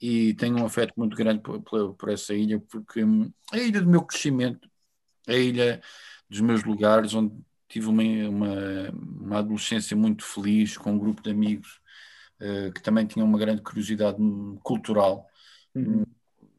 [0.02, 3.02] e tenho um afeto muito grande por, por, por, essa ilha, porque
[3.54, 4.70] é a ilha do meu crescimento,
[5.26, 5.82] é a ilha
[6.30, 7.34] dos meus lugares, onde
[7.70, 11.80] tive uma, uma, uma adolescência muito feliz, com um grupo de amigos
[12.42, 14.18] uh, que também tinham uma grande curiosidade
[14.62, 15.28] cultural.
[15.74, 16.04] Uhum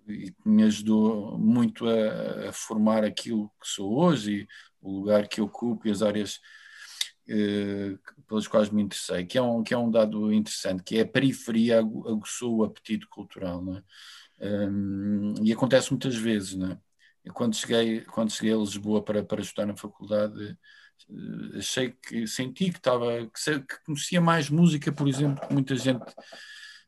[0.08, 4.48] e me ajudou muito a, a, formar aquilo que sou hoje e
[4.80, 6.40] o lugar que ocupo e as áreas
[7.26, 7.96] eh,
[8.28, 11.08] pelas quais me interessei, que é, um, que é um dado interessante, que é a
[11.08, 13.82] periferia aguçou o apetite cultural, é?
[14.68, 16.78] Um, e acontece muitas vezes, é?
[17.32, 20.58] Quando cheguei, quando cheguei a Lisboa para, para estudar na faculdade,
[21.56, 26.04] achei que senti que estava que, que, conhecia mais música, por exemplo, que muita gente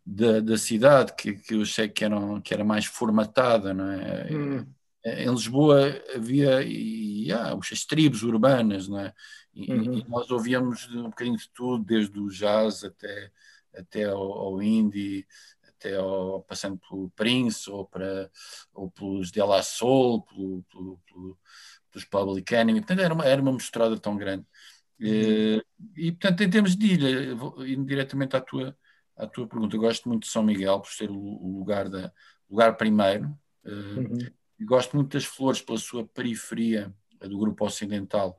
[0.07, 4.29] da, da cidade que, que eu achei que, eram, que era mais formatada, não é?
[4.31, 4.66] Hum.
[5.05, 9.12] Em Lisboa havia e, ah, as tribos urbanas, não é?
[9.53, 9.95] E, uhum.
[9.95, 13.31] e, nós ouvíamos um bocadinho de tudo, desde o jazz até,
[13.75, 15.27] até ao, ao indie,
[15.69, 18.31] até ao, passando pelo Prince ou, para,
[18.75, 21.38] ou pelos De La Soul, pelo, pelo, pelo,
[21.90, 22.81] pelos Public Enemy.
[22.81, 24.45] Portanto, era uma, era uma misturada tão grande.
[25.01, 25.07] Uhum.
[25.07, 25.64] E,
[25.97, 27.33] e, portanto, em termos de ilha,
[27.66, 28.77] indo diretamente à tua,
[29.16, 32.12] à tua pergunta, eu gosto muito de São Miguel por ser o, lugar, da,
[32.48, 33.37] lugar primeiro.
[33.64, 34.18] Eh, uhum.
[34.61, 38.38] Gosto muito das flores pela sua periferia do grupo ocidental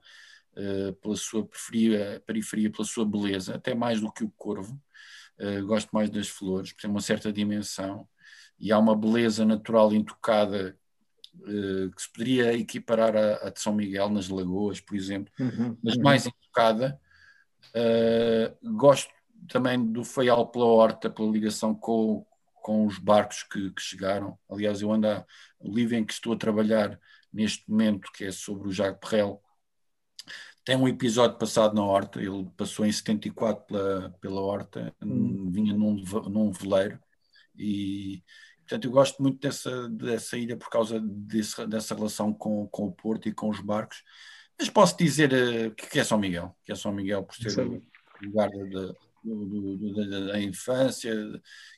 [0.56, 4.80] eh, pela sua periferia, periferia, pela sua beleza, até mais do que o corvo.
[5.40, 8.08] Uh, gosto mais das flores, por ter uma certa dimensão,
[8.60, 10.76] e há uma beleza natural intocada
[11.36, 15.78] uh, que se poderia equiparar a, a, de São Miguel, nas lagoas, por exemplo, uhum,
[15.84, 16.02] mas uhum.
[16.02, 17.00] mais intocada.
[18.64, 19.12] gosto
[19.48, 24.38] também do Feial pela Horta, pela ligação com, com os barcos que, que chegaram.
[24.50, 25.26] Aliás, eu ando a,
[25.60, 27.00] o livro em que estou a trabalhar
[27.32, 29.42] neste momento, que é sobre o Jacques Perrel,
[30.68, 35.50] tem um episódio passado na Horta, ele passou em 74 pela, pela Horta, hum.
[35.50, 35.96] vinha num,
[36.30, 37.00] num veleiro,
[37.56, 38.22] e
[38.60, 42.92] portanto eu gosto muito dessa, dessa ilha por causa desse, dessa relação com, com o
[42.92, 44.04] Porto e com os barcos.
[44.60, 47.62] Mas posso dizer uh, que é São Miguel, que é São Miguel por ser Sim.
[47.62, 48.94] o lugar da,
[50.10, 51.14] da, da, infância,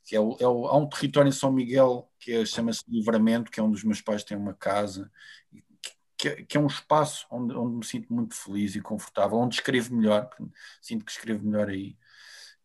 [0.05, 3.49] que é o, é o, há um território em São Miguel que é, chama-se Livramento,
[3.49, 5.09] que é onde os meus pais têm uma casa,
[6.17, 9.55] que, é, que é um espaço onde, onde, me sinto muito feliz e confortável, onde
[9.55, 10.29] escrevo melhor,
[10.81, 11.97] sinto que escrevo melhor aí.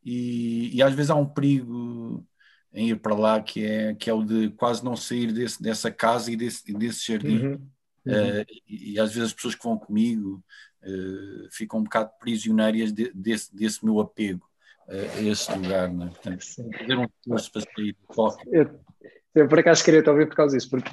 [0.04, 2.26] E, e, às vezes há um perigo
[2.72, 5.90] em ir para lá que é, que é o de quase não sair desse, dessa
[5.90, 7.38] casa e desse, desse jardim.
[7.38, 7.70] Uhum.
[8.06, 8.12] Uhum.
[8.12, 10.44] Uh, e, e, às vezes as pessoas que vão comigo
[10.82, 14.46] uh, ficam um bocado prisioneiras de, desse, desse meu apego
[14.88, 15.92] uh, esse lugar.
[15.92, 16.06] Né?
[16.06, 16.44] Portanto,
[16.78, 18.42] fazer um esforço para sair do foco.
[18.52, 18.80] Eu,
[19.34, 20.90] eu por acaso queria te ouvir por causa disso, porque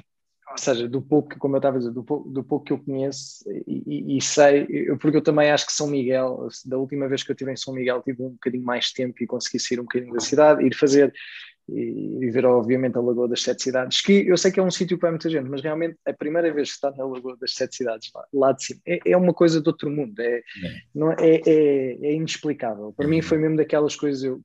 [0.51, 2.79] ou seja, do pouco, como eu estava a dizer, do pouco, do pouco que eu
[2.79, 7.07] conheço e, e, e sei, eu, porque eu também acho que São Miguel, da última
[7.07, 9.79] vez que eu estive em São Miguel, tive um bocadinho mais tempo e consegui sair
[9.79, 11.13] um bocadinho da cidade, ir fazer
[11.69, 14.97] e, ver, obviamente, a Lagoa das Sete Cidades, que eu sei que é um sítio
[14.97, 18.09] para muita gente, mas realmente a primeira vez que está na Lagoa das Sete Cidades,
[18.13, 20.43] lá, lá de cima, é, é, uma coisa de outro mundo, é, é.
[20.93, 22.93] Não, é, é, é inexplicável.
[22.93, 23.23] Para mim uhum.
[23.23, 24.41] foi mesmo daquelas coisas, eu,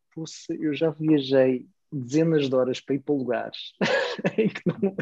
[0.60, 3.72] eu já viajei dezenas de horas para ir para lugares
[4.36, 4.96] em, que não,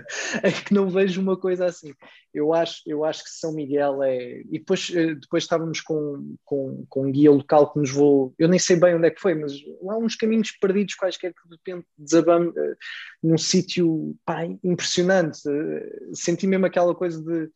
[0.45, 1.93] em que não vejo uma coisa assim.
[2.33, 4.41] Eu acho, eu acho que São Miguel é.
[4.51, 8.35] E depois, eh, depois estávamos com, com, com um guia local que nos vou.
[8.39, 11.49] Eu nem sei bem onde é que foi, mas lá uns caminhos perdidos quaisquer que
[11.49, 12.77] de repente desabamos uh,
[13.23, 14.17] num sítio
[14.63, 15.39] impressionante.
[15.49, 17.51] Uh, senti mesmo aquela coisa de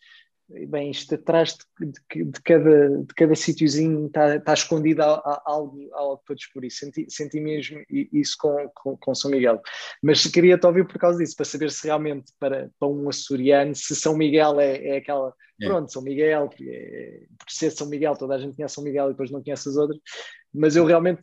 [0.49, 6.23] bem, isto atrás de, de, de cada, de cada sítiozinho está, tá escondido algo, algo
[6.25, 6.71] para descobrir.
[6.71, 9.61] Senti, senti mesmo isso com, com, com, São Miguel.
[10.03, 13.95] Mas queria-te ouvir por causa disso, para saber se realmente para, para um açoriano, se
[13.95, 15.35] São Miguel é, é aquela.
[15.61, 15.67] É.
[15.67, 19.07] Pronto, São Miguel, porque, é, por ser São Miguel, toda a gente conhece São Miguel
[19.07, 20.01] e depois não conhece as outras,
[20.53, 21.21] mas eu realmente.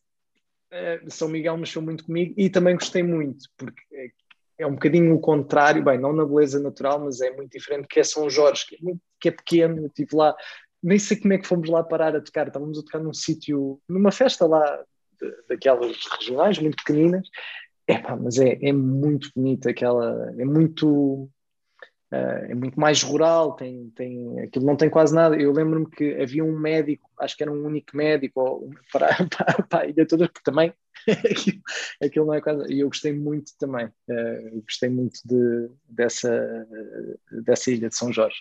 [0.71, 3.81] Eh, São Miguel mexeu muito comigo e também gostei muito, porque
[4.57, 7.99] é um bocadinho o contrário, bem, não na beleza natural, mas é muito diferente, que
[7.99, 10.35] é São Jorge, que é, muito, que é pequeno, tipo lá,
[10.81, 13.79] nem sei como é que fomos lá parar a tocar, estávamos a tocar num sítio,
[13.87, 14.83] numa festa lá,
[15.19, 17.27] de, daquelas regionais, muito pequeninas,
[17.87, 21.29] Epá, mas é, é muito bonita aquela, é muito,
[22.11, 25.35] Uh, é muito mais rural, tem, tem, aquilo não tem quase nada.
[25.35, 29.63] Eu lembro-me que havia um médico, acho que era um único médico ou, para, para,
[29.63, 30.71] para a ilha toda, porque também
[31.09, 31.61] aquilo,
[32.01, 32.71] aquilo, não é quase.
[32.71, 36.67] E eu gostei muito também, uh, gostei muito de, dessa,
[37.43, 38.37] dessa ilha de São Jorge.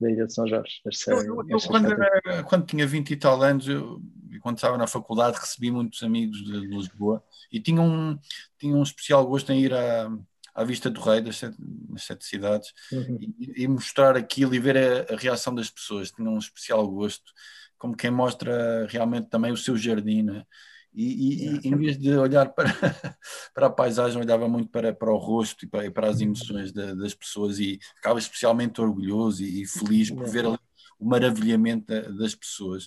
[0.00, 0.80] Da ilha de São Jorge.
[0.86, 4.00] Essa, eu, eu, eu quando, era, quando, tinha 20 e tal anos, eu,
[4.40, 8.16] quando estava na faculdade, recebi muitos amigos de Lisboa e tinha um,
[8.58, 10.08] tinha um especial gosto em ir a
[10.58, 13.16] à vista do rei das sete, das sete cidades uhum.
[13.20, 16.10] e, e, mostrar aquilo e ver a, a, reação das pessoas.
[16.10, 17.32] Tinha um especial gosto,
[17.78, 20.44] como quem mostra realmente também o seu jardim, né?
[20.92, 22.70] E, e, e, em vez de olhar para,
[23.54, 26.94] para a paisagem, olhava muito para, para o rosto e para, para as emoções de,
[26.96, 30.58] das pessoas e ficava especialmente orgulhoso e, feliz por ver o
[31.00, 32.86] maravilhamento das pessoas.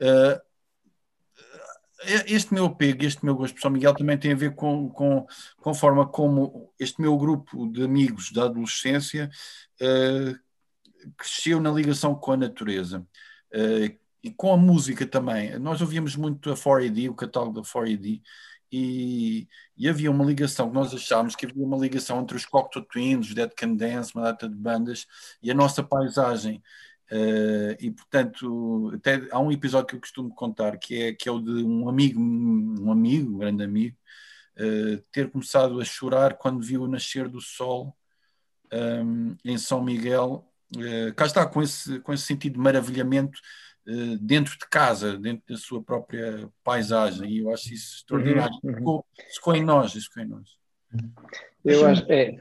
[0.00, 0.40] Uh,
[2.26, 5.26] este meu apego, este meu gosto São Miguel também tem a ver com, com,
[5.58, 9.30] com a forma como este meu grupo de amigos da adolescência
[9.80, 10.38] uh,
[11.16, 13.00] cresceu na ligação com a natureza
[13.54, 15.58] uh, e com a música também.
[15.58, 18.22] Nós ouvíamos muito a 4AD, o catálogo da 4AD,
[18.70, 23.28] e, e, havia uma ligação nós achávamos que havia uma ligação entre os Cocteau Twins,
[23.28, 25.06] os Dead Can Dance, uma data de bandas,
[25.40, 26.62] e a nossa paisagem.
[27.10, 31.32] Uh, e portanto, até há um episódio que eu costumo contar que é, que é
[31.32, 33.96] o de um amigo, um amigo, um grande amigo,
[34.58, 37.96] uh, ter começado a chorar quando viu o nascer do sol
[38.72, 40.50] um, em São Miguel.
[40.74, 43.38] Uh, cá está, com esse, com esse sentido de maravilhamento
[44.20, 48.58] dentro de casa, dentro da sua própria paisagem, e eu acho isso extraordinário.
[48.64, 49.02] Uhum, uhum.
[49.16, 50.48] Isso ficou em nós, isso ficou em nós.
[51.64, 52.36] Eu acho, é.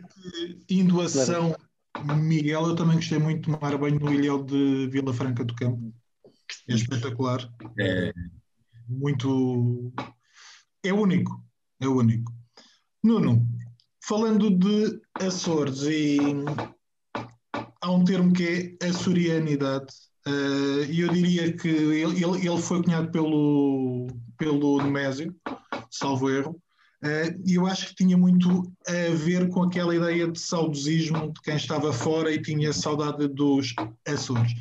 [0.68, 1.56] Indo a São
[2.04, 5.94] Miguel, eu também gostei muito de tomar banho no ilhéu de Vila Franca do Campo.
[6.68, 7.50] É espetacular.
[7.80, 8.14] É.
[8.88, 9.94] Muito.
[10.84, 11.44] É único.
[11.80, 12.32] É único.
[13.04, 13.48] Nuno,
[14.04, 16.18] falando de Açores, e
[17.82, 19.94] há um termo que é açorianidade,
[20.26, 25.36] eh, e eu diria que ele, ele foi cunhado pelo, pelo Nemésio,
[25.92, 26.60] salvo erro,
[27.46, 31.56] e eu acho que tinha muito a ver com aquela ideia de saudosismo de quem
[31.56, 33.74] estava fora e tinha saudade dos
[34.08, 34.52] Açores.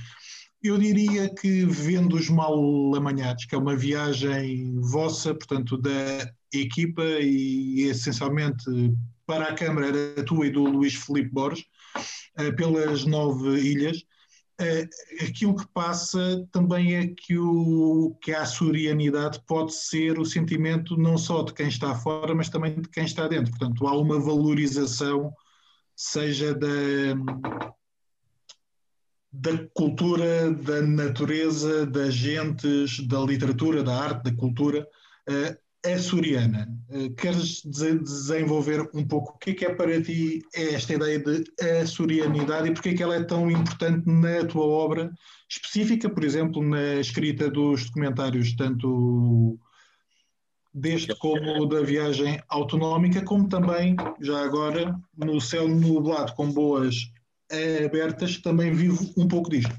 [0.63, 2.59] Eu diria que vendo os mal
[2.95, 8.65] amanhados, que é uma viagem vossa, portanto, da equipa e essencialmente
[9.27, 11.65] para a Câmara era tua e do Luís Felipe Borges,
[12.39, 14.05] eh, pelas nove ilhas,
[15.21, 21.19] aquilo que passa também é que, o, que a açorianidade pode ser o sentimento não
[21.19, 23.51] só de quem está fora, mas também de quem está dentro.
[23.51, 25.33] Portanto, há uma valorização,
[25.97, 26.69] seja da,
[29.33, 34.87] da cultura, da natureza, das gentes, da literatura, da arte, da cultura,
[35.29, 36.69] uh, açoriana.
[36.91, 41.45] Eh, queres desenvolver um pouco o que é, que é para ti esta ideia de
[41.81, 45.13] açorianidade e porque é que ela é tão importante na tua obra
[45.49, 49.59] específica, por exemplo, na escrita dos documentários, tanto
[50.73, 57.13] deste como da viagem autonómica, como também, já agora, no céu nublado com boas
[57.85, 59.75] abertas, também vivo um pouco disto.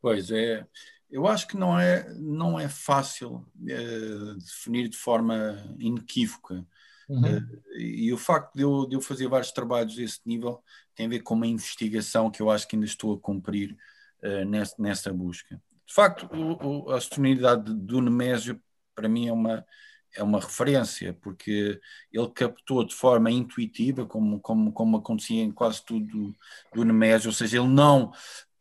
[0.00, 0.64] Pois é,
[1.10, 6.66] eu acho que não é, não é fácil uh, definir de forma inequívoca.
[7.08, 7.38] Uhum.
[7.38, 10.62] Uh, e o facto de eu, de eu fazer vários trabalhos desse nível
[10.94, 13.76] tem a ver com uma investigação que eu acho que ainda estou a cumprir
[14.22, 15.60] uh, nessa, nessa busca.
[15.86, 18.62] De facto, o, o, a sustentabilidade do Nemésio,
[18.94, 19.66] para mim, é uma,
[20.14, 21.80] é uma referência, porque
[22.12, 26.32] ele captou de forma intuitiva, como, como, como acontecia em quase tudo
[26.72, 28.12] do Nemésio, ou seja, ele não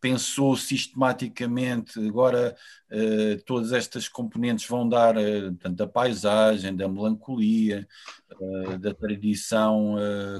[0.01, 2.55] pensou sistematicamente, agora
[2.91, 7.87] uh, todas estas componentes vão dar, uh, portanto, da paisagem, da melancolia,
[8.39, 9.95] uh, da tradição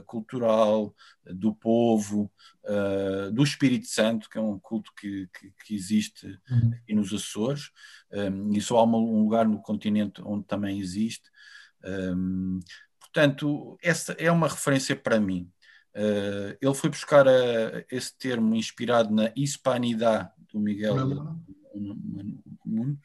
[0.05, 0.93] cultural,
[1.25, 2.31] do povo,
[3.33, 6.71] do Espírito Santo, que é um culto que, que, que existe uhum.
[6.73, 7.69] aqui nos Açores,
[8.11, 11.29] um, e só há um lugar no continente onde também existe.
[11.83, 12.59] Um,
[12.99, 15.49] portanto, essa é uma referência para mim.
[15.99, 20.95] Uh, ele foi buscar a, eh, esse termo inspirado na hispanidade do Miguel
[22.65, 22.97] Mundo.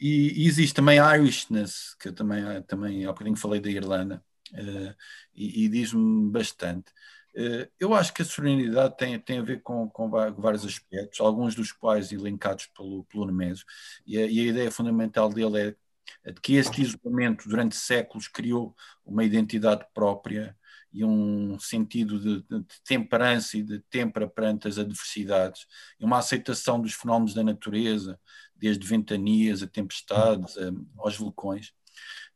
[0.00, 4.20] E, e, existe também Irishness, que eu também, também há bocadinho falei da Irlanda,
[4.52, 4.94] uh,
[5.32, 6.90] e, e diz-me bastante.
[7.36, 11.54] Uh, eu acho que a serenidade tem, tem a ver com, com vários aspectos, alguns
[11.54, 13.64] dos quais elencados pelo, pelo Nemésio,
[14.04, 15.76] e a, e a ideia fundamental dele
[16.24, 18.74] é de que este isolamento durante séculos criou
[19.06, 20.56] uma identidade própria
[20.94, 25.66] e um sentido de, de, temperança e de tempera perante as adversidades,
[25.98, 28.18] e uma aceitação dos fenómenos da natureza,
[28.54, 31.72] desde ventanias a tempestades, a, aos vulcões,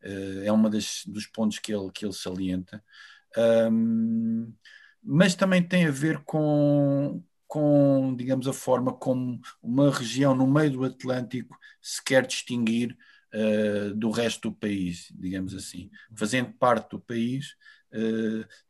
[0.03, 2.83] uh, é um dos pontos que ele, que ele salienta.
[3.71, 4.53] Um,
[5.01, 10.73] mas também tem a ver com, com, digamos, a forma como uma região no meio
[10.73, 12.97] do Atlântico se quer distinguir
[13.33, 15.91] uh, do resto do país, digamos assim.
[16.17, 17.55] Fazendo parte do país,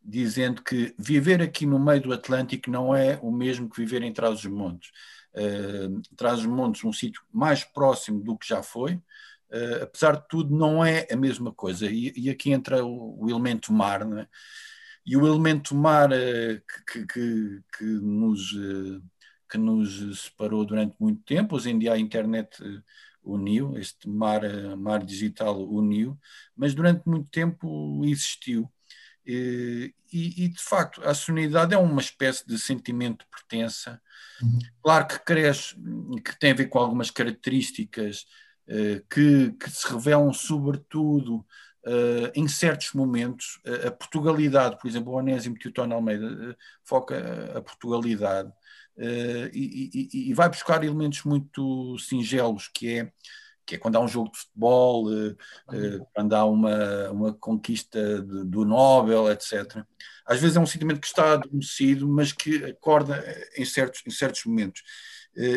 [0.03, 4.13] dizendo que viver aqui no meio do Atlântico não é o mesmo que viver em
[4.13, 4.91] Trás-os-Montes.
[5.35, 10.85] Uh, Trás-os-Montes, um sítio mais próximo do que já foi, uh, apesar de tudo, não
[10.85, 11.87] é a mesma coisa.
[11.87, 14.27] E, e aqui entra o, o, elemento mar, é?
[15.07, 18.53] E o elemento mar que, que, que, nos,
[19.49, 22.59] que nos separou durante muito tempo, hoje em dia a internet
[23.25, 24.43] uniu, este mar,
[24.77, 26.19] mar digital uniu,
[26.55, 28.71] mas durante muito tempo existiu.
[29.31, 34.01] E, e, de facto, a sonoridade é uma espécie de sentimento de pertença.
[34.41, 34.59] Uhum.
[34.83, 35.75] Claro que cresce,
[36.25, 38.25] que tem a ver com algumas características
[38.69, 41.45] uh, que, que, se revelam, sobretudo,
[41.85, 43.61] uh, em certos momentos.
[43.87, 48.51] A Portugalidade, por exemplo, o Onésimo Teutón Almeida foca a Portugalidade
[49.53, 53.13] e, e, e, vai buscar elementos muito singelos, que é
[53.69, 58.23] que é quando há um jogo de futebol, uh, uh, quando há uma, uma conquista
[58.23, 59.85] de, do Nobel, etc.
[60.25, 63.23] Às vezes é um sentimento que está adormecido, mas que acorda
[63.57, 64.83] em certos, em certos momentos.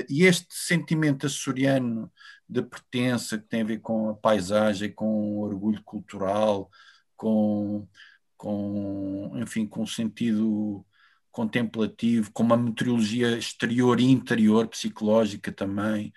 [0.09, 2.11] e este sentimento açoriano
[2.47, 6.69] de pertença que tem a ver com a paisagem, com o orgulho cultural,
[7.15, 7.87] com,
[8.35, 10.85] com enfim, com o sentido
[11.31, 16.11] contemplativo, com uma meteorologia exterior e interior, psicológica também.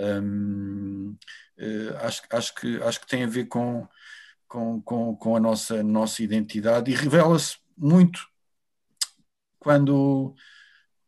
[0.00, 1.16] Um,
[1.58, 3.86] uh, acho, acho, que, acho que tem a ver com,
[4.46, 8.20] com, com, com a nossa, nossa identidade e revela-se muito
[9.58, 10.34] quando,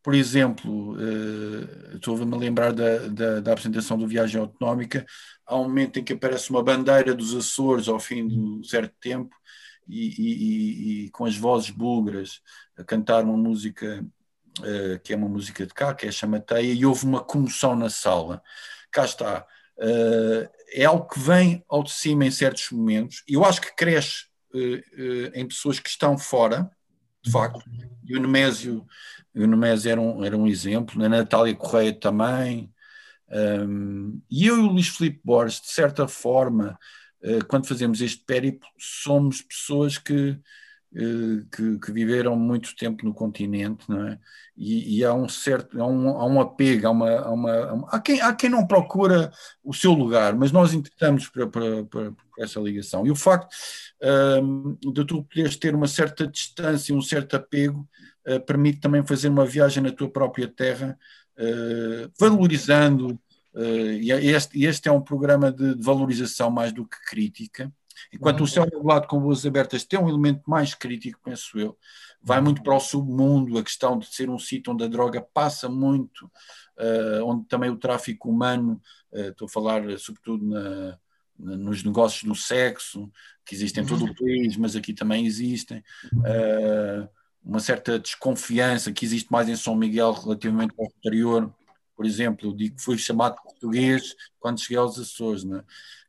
[0.03, 5.07] por exemplo, uh, estou-me a lembrar da, da, da, apresentação do Viagem Autonómica,
[5.47, 8.95] há um momento em que aparece uma bandeira dos Açores ao fim de um certo
[9.01, 9.34] tempo
[9.88, 12.41] e, e, e com as vozes búlgaras
[12.76, 14.05] a cantar uma música
[14.59, 17.91] uh, que é uma música de cá, que é Chamateia, e houve uma comoção na
[17.91, 18.43] sala.
[18.91, 19.47] Cá está.
[19.78, 23.74] Uh, é algo que vem ao de cima em certos momentos, e eu acho que
[23.74, 26.70] cresce uh, em pessoas que estão fora,
[27.22, 27.62] de facto,
[28.05, 28.86] e o Nemésio,
[29.34, 32.72] o Nemésio era, um, era um exemplo, na Natália Correia também,
[33.30, 36.78] um, e eu e o Luís Filipe Borges, de certa forma,
[37.49, 40.38] quando fazemos este périplo, somos pessoas que eh,
[40.93, 44.18] que, que, viveram muito tempo no continente, não é?
[44.57, 48.01] E, e há um certo, há um, há um apego, há uma, há uma, há
[48.01, 49.32] quem, há quem não procura
[49.62, 53.07] o seu lugar, mas nós intentamos para, para, para, para essa ligação.
[53.07, 53.55] E o facto
[54.43, 57.88] um, de tu poderes ter uma certa distância, um certo apego,
[58.26, 60.99] uh, permite também fazer uma viagem na tua própria terra,
[61.38, 63.18] uh, valorizando.
[63.55, 67.72] Uh, e este, este é um programa de, de valorização mais do que crítica,
[68.12, 71.76] Enquanto o céu nublado com luzes abertas tem um elemento mais crítico, penso eu,
[72.22, 75.68] vai muito para o submundo, a questão de ser um sítio onde a droga passa
[75.68, 76.26] muito,
[76.78, 78.80] uh, onde também o tráfico humano,
[79.12, 80.98] uh, estou a falar sobretudo na,
[81.38, 83.11] na, nos negócios do sexo,
[83.44, 84.14] que existem em todo o uhum.
[84.14, 85.82] país, mas aqui também existem.
[86.14, 87.09] Uh,
[87.42, 91.53] uma certa desconfiança que existe mais em São Miguel relativamente ao exterior.
[91.96, 95.44] Por exemplo, eu digo que fui chamado português quando cheguei aos Açores.
[95.44, 95.62] Né?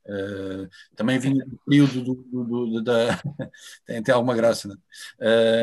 [0.06, 3.22] Uh, também vinha do período do, do, do, da.
[3.86, 4.76] tem, tem alguma graça, né?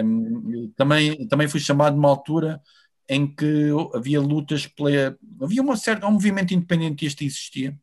[0.02, 2.62] uh, também, também fui chamado numa altura
[3.08, 5.18] em que havia lutas pela.
[5.42, 7.76] Havia uma certa, um movimento independentista que existia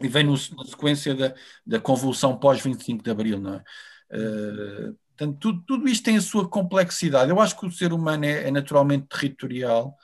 [0.00, 1.34] e vem na sequência da,
[1.66, 3.64] da convulsão pós-25 de Abril, não é?
[4.10, 7.30] Uh, portanto, tudo, tudo isto tem a sua complexidade.
[7.30, 9.96] Eu acho que o ser humano é, é naturalmente territorial,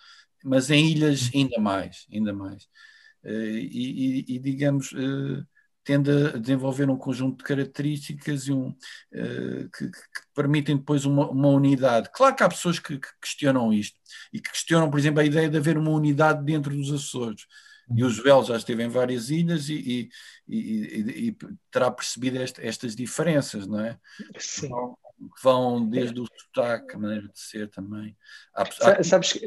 [0.45, 2.64] mas em ilhas ainda mais, ainda mais.
[3.24, 5.47] Uh, e, e, e, digamos, uh,
[5.91, 10.01] tende a desenvolver um conjunto de características e um, uh, que, que,
[10.32, 12.09] permitem depois uma, uma, unidade.
[12.14, 13.99] Claro que há pessoas que, que, questionam isto
[14.32, 17.45] e que questionam, por exemplo, a ideia de haver uma unidade dentro dos Açores.
[17.93, 21.36] E o Joel já esteve em várias ilhas e, e, e, e
[21.72, 23.99] terá percebido estas diferenças, não é?
[24.38, 24.68] Sim.
[24.68, 24.99] Vão,
[25.43, 28.16] vão desde o sotaque, a maneira de ser também.
[28.55, 29.03] Há, há...
[29.03, 29.41] Sabes,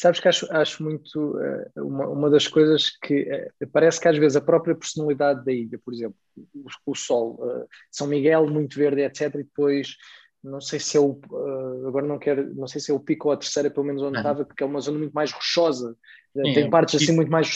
[0.00, 4.16] Sabes que acho, acho muito uh, uma, uma das coisas que uh, parece que às
[4.16, 6.16] vezes a própria personalidade da ilha, por exemplo,
[6.54, 9.34] o, o sol, uh, São Miguel, muito verde, etc.
[9.34, 9.98] E depois,
[10.42, 11.20] não sei se é o,
[11.86, 14.14] agora não quero, não sei se é o pico ou a terceira, pelo menos onde
[14.14, 14.20] uhum.
[14.20, 15.94] estava, porque é uma zona muito mais rochosa,
[16.32, 17.54] tem é, partes assim muito mais.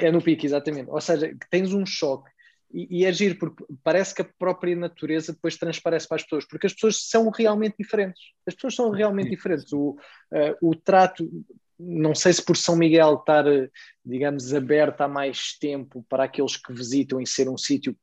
[0.00, 0.88] É no pico, exatamente.
[0.88, 2.30] Ou seja, tens um choque
[2.72, 6.66] e, e agir, porque parece que a própria natureza depois transparece para as pessoas, porque
[6.66, 8.22] as pessoas são realmente diferentes.
[8.46, 9.72] As pessoas são realmente diferentes.
[9.72, 11.28] O, uh, o trato,
[11.78, 13.44] não sei se por São Miguel estar,
[14.04, 17.96] digamos, aberto há mais tempo para aqueles que visitam e ser um sítio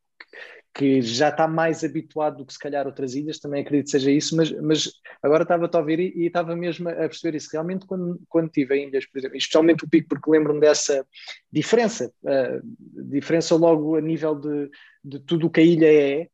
[0.74, 4.10] que já está mais habituado do que se calhar outras ilhas, também acredito que seja
[4.10, 7.50] isso, mas, mas agora estava-te a ouvir e, e, estava mesmo a perceber isso.
[7.52, 11.06] Realmente, quando, quando estive em ilhas, por exemplo, especialmente o Pico, porque lembro-me dessa
[11.52, 14.70] diferença, uh, diferença logo a nível de,
[15.04, 16.28] de tudo o que a ilha é,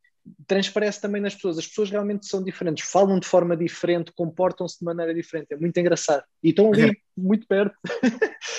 [0.47, 1.57] transparece também nas pessoas.
[1.57, 5.53] As pessoas realmente são diferentes, falam de forma diferente, comportam-se de maneira diferente.
[5.53, 6.23] É muito engraçado.
[6.41, 7.75] E estão ali, muito perto.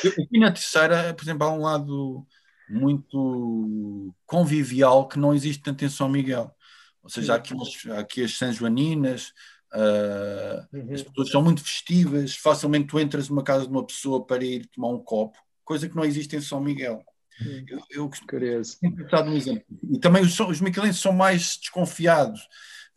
[0.04, 2.26] Aqui na terceira, por exemplo, há um lado
[2.70, 6.54] muito convivial que não existe tanto em São Miguel.
[7.02, 7.54] Ou seja, há aqui,
[7.90, 9.32] há aqui as São Joaninas,
[9.72, 10.94] uh, uhum.
[10.94, 14.66] as pessoas são muito festivas, facilmente tu entras numa casa de uma pessoa para ir
[14.66, 17.02] tomar um copo, coisa que não existe em São Miguel.
[17.40, 17.64] Uhum.
[17.68, 18.76] Eu, eu Curioso.
[18.82, 19.64] Um exemplo.
[19.90, 22.40] E também os, os miquelenses são mais desconfiados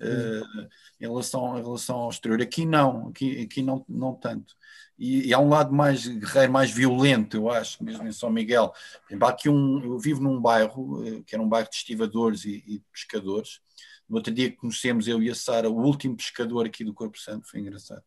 [0.02, 0.62] uh,
[1.00, 2.42] em, relação, em relação ao exterior.
[2.42, 4.56] Aqui não, aqui, aqui não, não tanto
[4.98, 8.72] e, e, há um lado mais guerreiro, mais violento, eu acho, mesmo em São Miguel.
[9.10, 12.64] Exemplo, aqui um, eu vivo num bairro, eh, que era um bairro de estivadores e,
[12.68, 13.60] e pescadores.
[14.08, 17.50] No outro dia conhecemos, eu e a Sara, o último pescador aqui do Corpo Santo,
[17.50, 18.04] foi engraçado.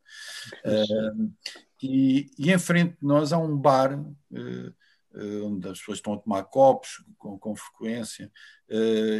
[0.64, 1.32] Uh,
[1.82, 4.74] e, e em frente de nós há um bar uh,
[5.44, 8.30] onde as pessoas estão a tomar copos com, com frequência.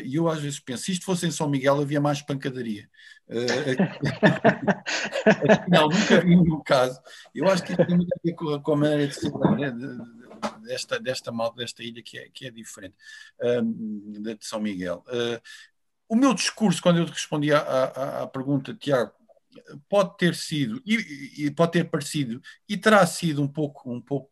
[0.04, 2.88] E eu às vezes penso, se isto fosse em São Miguel havia mais pancadaria.
[5.68, 7.00] não, nunca vi nenhum caso.
[7.34, 9.32] Eu acho que isto tem muito a ver com, a maneira de ser
[10.62, 12.94] desta, desta malta, desta ilha que é, que é diferente,
[13.40, 15.02] de São Miguel.
[16.08, 19.12] o meu discurso, quando eu respondi à, à, à pergunta, Tiago,
[19.88, 24.30] pode ter sido e, e, pode ter parecido e terá sido um pouco um pouco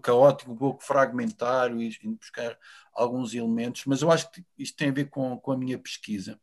[0.00, 2.56] caótico, um pouco fragmentário e, buscar
[2.94, 6.38] alguns elementos, mas eu acho que isto tem a ver com, com a minha pesquisa.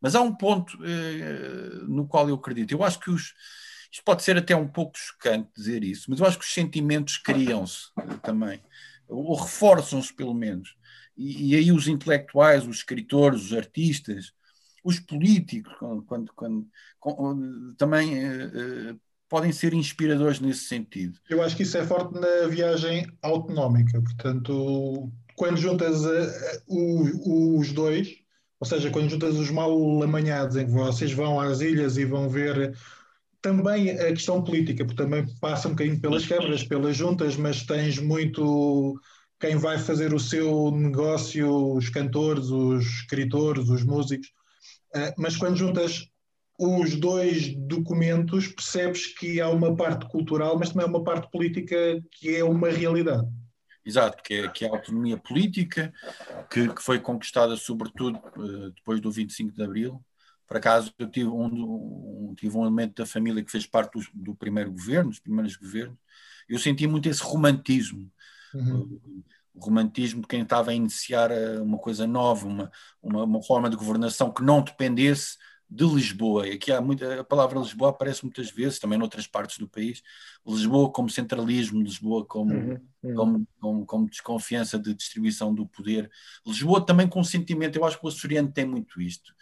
[0.00, 2.72] Mas há um ponto eh, no qual eu acredito.
[2.72, 3.34] Eu acho que os
[3.90, 7.16] isto pode ser até um pouco chocante dizer isso, mas eu acho que os sentimentos
[7.16, 7.90] criam-se
[8.22, 8.62] também,
[9.08, 10.76] ou reforçam-se pelo menos.
[11.16, 14.32] E, e, aí os intelectuais, os escritores, os artistas,
[14.88, 16.66] os políticos, quando, quando,
[16.98, 21.18] quando também uh, podem ser inspiradores nesse sentido.
[21.28, 28.16] Eu acho que isso é forte na viagem autonómica, portanto, quando juntas uh, os dois,
[28.58, 32.30] ou seja, quando juntas os mal amanhados em que vocês vão às ilhas e vão
[32.30, 32.74] ver
[33.42, 37.98] também a questão política, porque também passa um bocadinho pelas câmaras, pelas juntas, mas tens
[37.98, 38.98] muito
[39.38, 44.32] quem vai fazer o seu negócio, os cantores, os escritores, os músicos, eh,
[45.16, 46.08] mas quando juntas
[46.58, 51.76] os dois documentos, percebes que há uma parte cultural, mas também há uma parte política
[52.10, 53.28] que é uma realidade.
[53.84, 55.92] Exato, que é, que é a autonomia política,
[56.50, 60.04] que, que foi conquistada sobretudo uh, depois do 25 de Abril.
[60.46, 64.04] Por acaso, eu tive um, um, tive um elemento da família que fez parte do,
[64.12, 65.96] do, primeiro governo, dos primeiros governos.
[66.48, 68.10] Eu senti muito esse romantismo.
[68.52, 69.22] Uhum.
[69.58, 72.70] O romantismo de quem estava a iniciar eh, uma coisa nova, uma,
[73.02, 75.36] uma, uma, forma de governação que não dependesse
[75.70, 76.48] de Lisboa.
[76.48, 80.02] E aqui há muita, a palavra Lisboa aparece muitas vezes, também noutras partes do país.
[80.46, 83.14] Lisboa como centralismo, Lisboa como, uhum, uhum.
[83.14, 86.10] Como, como, como, desconfiança de distribuição do poder.
[86.46, 89.34] Lisboa também com sentimento, eu acho que o açoriano tem muito isto,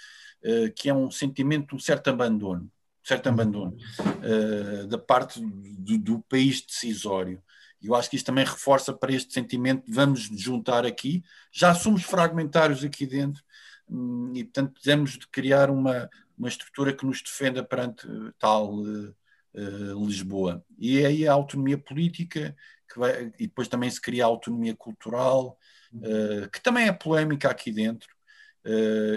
[0.42, 2.68] uh, que é um sentimento de um certo abandono,
[3.04, 7.40] certo abandono uh, da parte do, do país decisório.
[7.86, 11.22] Eu acho que isto também reforça para este sentimento de vamos juntar aqui.
[11.52, 13.42] Já somos fragmentários aqui dentro
[13.88, 18.74] hum, e, portanto, precisamos de criar uma, uma estrutura que nos defenda perante eh, tal
[18.74, 19.14] uh,
[19.54, 20.64] uh, Lisboa.
[20.78, 22.54] E é aí a autonomia política
[22.92, 25.58] que vai, e depois também se cria a autonomia cultural,
[25.94, 28.08] uh, que também é polémica aqui dentro.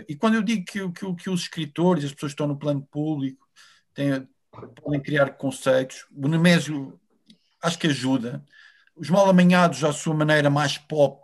[0.08, 2.88] e quando eu digo que, que, que os escritores, as pessoas que estão no plano
[2.92, 3.48] público,
[3.94, 7.00] têm, podem criar conceitos, o Nemésio
[7.62, 8.44] acho que ajuda.
[8.96, 11.22] Os mal amanhados, à sua maneira mais pop,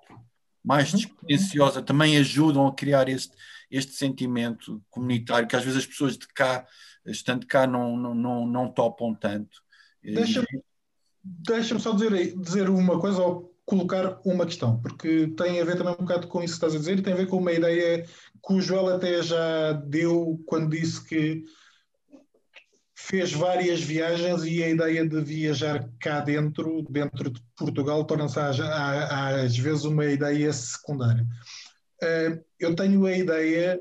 [0.63, 0.99] mais uhum.
[0.99, 3.36] despretensiosa, também ajudam a criar este,
[3.69, 6.65] este sentimento comunitário que às vezes as pessoas de cá,
[7.05, 9.61] estando cá, não, não, não, não topam tanto.
[10.03, 10.45] Deixa-me
[11.25, 15.93] deixa só dizer, dizer uma coisa ou colocar uma questão, porque tem a ver também
[15.93, 18.03] um bocado com isso que estás a dizer e tem a ver com uma ideia
[18.03, 21.43] que o Joel até já deu quando disse que
[22.95, 29.57] fez várias viagens e a ideia de viajar cá dentro, dentro de Portugal, torna-se às
[29.57, 31.27] vezes uma ideia secundária.
[32.01, 33.79] Eh, eu tenho a ideia,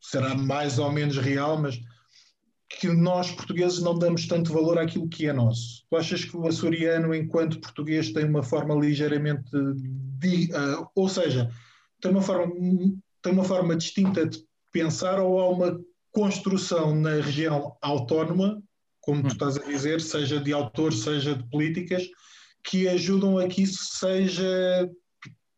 [0.00, 1.80] será mais ou menos real, mas
[2.68, 5.84] que nós portugueses não damos tanto valor àquilo que é nosso.
[5.90, 9.50] Tu achas que o açoriano, enquanto português, tem uma forma ligeiramente,
[10.18, 11.50] de, uh, ou seja,
[12.00, 12.54] tem uma forma
[13.22, 14.38] tem uma forma distinta de
[14.70, 15.80] pensar ou há uma
[16.16, 18.62] construção na região autónoma,
[19.02, 19.32] como tu hum.
[19.32, 22.08] estás a dizer, seja de autores, seja de políticas,
[22.64, 24.90] que ajudam a que isso seja,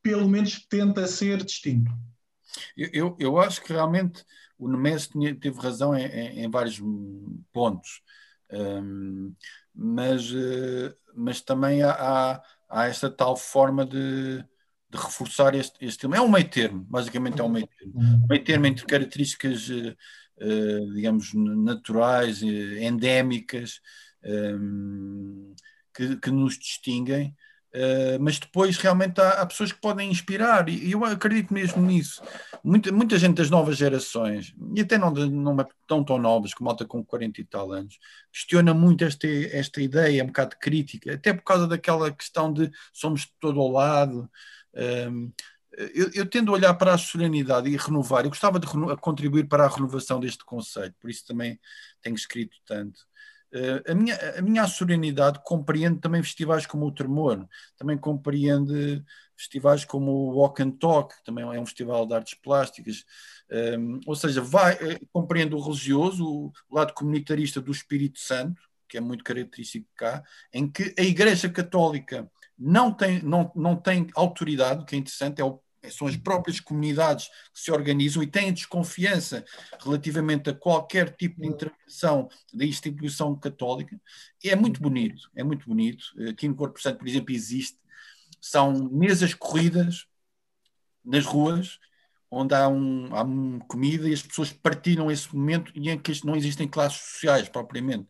[0.02, 1.92] pelo menos tenta ser distinto.
[2.76, 4.24] Eu, eu, eu acho que realmente
[4.58, 6.82] o Nemésio teve razão em, em, em vários
[7.52, 8.02] pontos,
[8.50, 9.32] um,
[9.72, 14.38] mas, uh, mas também há, há esta tal forma de,
[14.90, 17.92] de reforçar este, este É um meio termo, basicamente é um meio termo.
[17.96, 19.94] Um meio termo entre características eh,
[20.94, 23.80] digamos, naturais, eh, endémicas,
[24.22, 25.54] ehm,
[25.94, 27.34] que, que nos distinguem,
[27.68, 32.22] Uh, mas depois realmente há, há, pessoas que podem inspirar, e eu acredito mesmo nisso.
[32.64, 36.86] Muita, muita gente das novas gerações, e até não, não tão tão novas, como malta
[36.86, 37.98] com 40 e tal anos,
[38.32, 43.22] questiona muito esta, esta ideia, um bocado crítica, até por causa daquela questão de somos
[43.22, 44.30] de todo ao lado.
[44.74, 45.32] Um, ehm,
[45.94, 48.66] eu, eu, tendo a olhar para a serenidade e renovar, eu gostava de
[49.00, 51.58] contribuir para a renovação deste conceito, por isso também
[52.02, 52.98] tenho escrito tanto.
[53.54, 57.46] Uh, a, minha, a minha serenidade compreende também festivais como o Tremor,
[57.78, 59.02] também compreende
[59.36, 63.04] festivais como o Walk and Talk, que também é um festival de artes plásticas,
[63.50, 68.60] um, ehm, ou seja, vai, uh, compreende o religioso, o lado comunitarista do Espírito Santo,
[68.88, 70.22] que é muito característico cá,
[70.52, 75.40] em que a Igreja Católica não tem, não, não tem autoridade, o que é interessante,
[75.40, 75.60] é o,
[75.90, 79.44] são as próprias comunidades que se organizam e têm desconfiança
[79.80, 83.98] relativamente a qualquer tipo de intervenção da instituição católica.
[84.42, 86.04] E é muito bonito, é muito bonito.
[86.28, 87.78] Aqui no Corpo Santo, por exemplo, existe,
[88.40, 90.06] são mesas corridas
[91.04, 91.78] nas ruas,
[92.30, 96.12] onde há, um, há um comida e as pessoas partilham esse momento e em que
[96.24, 98.06] não existem classes sociais propriamente.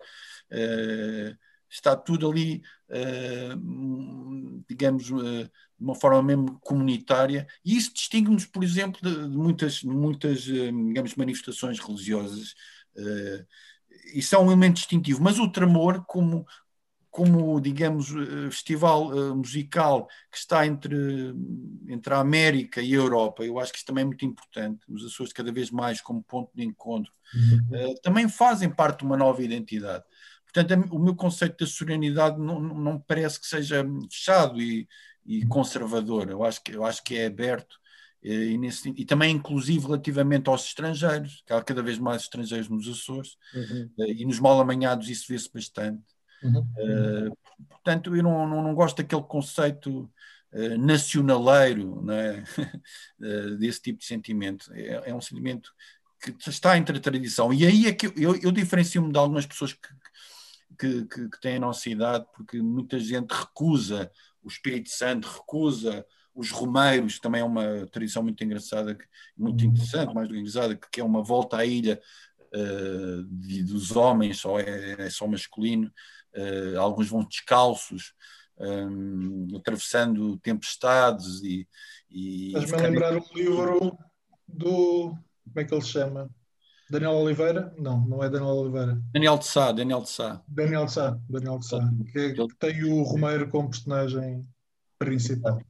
[0.50, 1.36] Uh,
[1.70, 8.64] está tudo ali, uh, digamos, uh, de uma forma mesmo comunitária, e isso distingue-nos, por
[8.64, 12.54] exemplo, de, de muitas, muitas digamos, manifestações religiosas.
[14.12, 16.44] isso é um elemento distintivo, mas o tremor, como,
[17.18, 20.94] como, digamos, eh, festival uh, musical que está entre,
[21.88, 25.04] entre a América e a Europa, eu acho que isso também é muito importante, os
[25.04, 27.90] Açores cada vez mais como ponto de encontro, uhum.
[27.90, 30.04] uh, também fazem parte de uma nova identidade.
[30.52, 34.88] Portanto, o meu conceito da serenidade não, não parece que seja fechado e,
[35.26, 35.48] e uhum.
[35.48, 37.78] conservador, eu acho que, eu acho que é aberto
[38.22, 42.88] e, nesse, e, também inclusive relativamente aos estrangeiros, que há cada vez mais estrangeiros nos
[42.88, 43.90] Açores, uhum.
[43.98, 46.02] e nos mal amanhados isso vê-se bastante.
[46.42, 46.60] Uhum.
[46.60, 47.36] Uh,
[47.68, 50.10] portanto, eu não, não, não, gosto daquele conceito
[50.52, 52.44] uh, nacionaleiro né?
[53.20, 54.72] uh, desse tipo de sentimento.
[54.72, 55.70] É, é, um sentimento
[56.20, 57.52] que está entre a tradição.
[57.52, 59.88] E aí é que eu, eu, eu diferencio-me de algumas pessoas que,
[60.78, 64.10] que, que, que, têm a nossa idade, porque muita gente recusa
[64.42, 66.04] o Espírito Santo, recusa
[66.34, 68.96] os Romeiros, também é uma tradição muito engraçada,
[69.36, 69.70] muito uhum.
[69.70, 72.00] interessante, mais do que engraçada, que é uma volta à ilha
[72.54, 75.92] uh, de, dos homens, só é, é só masculino,
[76.36, 78.14] uh, alguns vão descalços,
[78.60, 81.66] um, atravessando tempestades e.
[82.10, 83.98] e Estás-me a lembrar um livro
[84.46, 85.14] do.
[85.44, 86.30] Como é que ele se chama?
[86.90, 87.74] Daniel Oliveira?
[87.78, 89.00] Não, não é Daniel Oliveira.
[89.12, 90.42] Daniel de Sá, Daniel de Sá.
[90.48, 94.46] Daniel de Sá, Daniel de Sá, que, que tem o Romeiro como personagem
[94.98, 95.60] principal.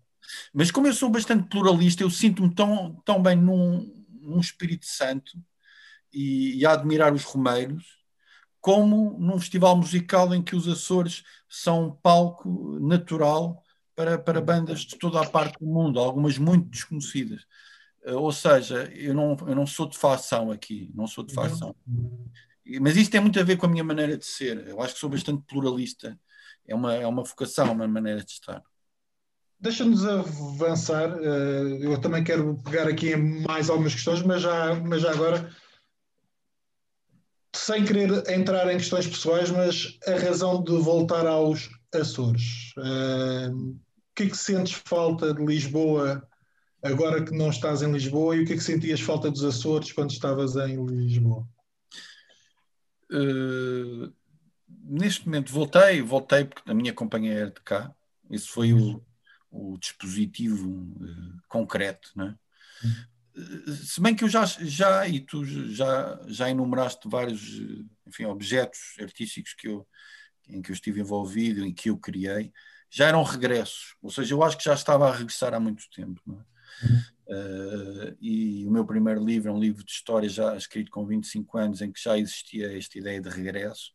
[0.53, 5.33] Mas como eu sou bastante pluralista, eu sinto-me tão, tão bem num, num Espírito Santo
[6.13, 7.99] e, e a admirar os Romeiros
[8.61, 13.63] como num festival musical em que os Açores são um palco natural
[13.95, 17.47] para, para bandas de toda a parte do mundo, algumas muito desconhecidas.
[18.09, 21.77] Eh, ou seja, eu não, eu não sou de facção aqui, não sou de facção.
[22.81, 24.67] Mas isso tem muito a ver com a minha maneira de ser.
[24.67, 26.19] Eu acho que sou bastante pluralista.
[26.67, 28.63] É uma, é uma vocação, uma maneira de estar.
[29.61, 31.19] Deixa-nos avançar.
[31.21, 35.51] Eh, eu também quero pegar aqui mais algumas questões, mas já, mas já agora
[37.55, 42.73] sem querer entrar em questões pessoais, mas a razão de voltar aos Açores.
[42.77, 43.81] Uh, o
[44.15, 46.23] que é que sentes falta de Lisboa
[46.83, 49.93] agora que não estás em Lisboa e o que é que sentias falta dos Açores
[49.93, 51.47] quando estavas em Lisboa?
[53.11, 54.13] Uh,
[54.85, 57.95] neste momento voltei, voltei porque a minha companhia era de cá.
[58.31, 59.03] Esse foi o,
[59.51, 62.37] o dispositivo uh, concreto, né?
[62.85, 63.19] Uhum
[63.85, 67.61] se bem que eu já, já e tu já, já enumeraste vários
[68.07, 69.87] enfim, objetos artísticos que eu,
[70.49, 72.53] em que eu estive envolvido, em que eu criei,
[72.91, 76.21] já eram regressos, ou seja, eu acho que já estava a regressar há muito tempo.
[77.29, 81.59] Uh, e o meu primeiro livro é um livro de história já escrito com 25
[81.59, 83.93] anos, em que já existia esta ideia de regresso.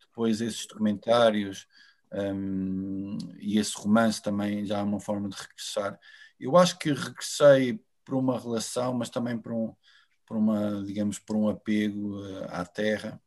[0.00, 1.66] Depois esses documentários
[2.12, 5.98] um, e esse romance também já é uma forma de regressar.
[6.38, 9.74] Eu acho que regressei por uma relação, mas também por, um,
[10.26, 13.20] por uma, digamos, por um apego uh, à terra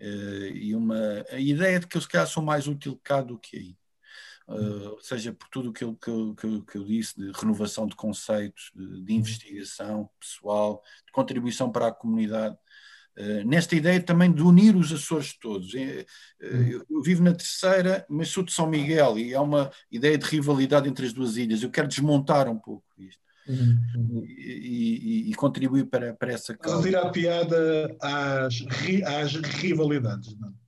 [0.00, 3.38] uh, e uma a ideia de que eu se calhar sou mais útil cá do
[3.38, 3.79] que aí.
[4.50, 7.86] Uh, ou seja, por tudo aquilo que eu, que, eu, que eu disse de renovação
[7.86, 12.56] de conceitos, de, de investigação pessoal, de contribuição para a comunidade,
[13.18, 15.74] Uh, nesta ideia também de unir os Açores todos.
[15.74, 16.06] Uh,
[16.40, 20.24] eu, eu, vivo na terceira, mas sou de São Miguel e há uma ideia de
[20.24, 21.62] rivalidade entre as duas ilhas.
[21.62, 23.20] Eu quero desmontar um pouco isto.
[23.48, 24.24] Uhum.
[24.24, 26.78] E, e, e, contribuir para, para essa causa.
[26.78, 28.54] Mas tirar piada às,
[29.04, 30.59] às rivalidades, não é?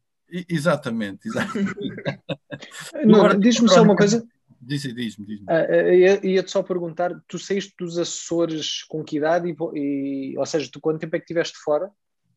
[0.48, 1.74] Exatamente, exatamente.
[3.40, 4.26] Diz-me só uma coisa.
[4.60, 5.26] Diz-me, diz-me.
[5.26, 9.50] Diz uh, Ia-te só perguntar: tu saíste dos Açores com que idade?
[9.50, 11.90] E, e, ou seja, tu quanto tempo é que estiveste fora?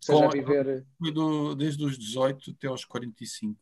[0.06, 0.86] Com, viver...
[1.00, 3.60] Fui do, desde os 18 até aos 45.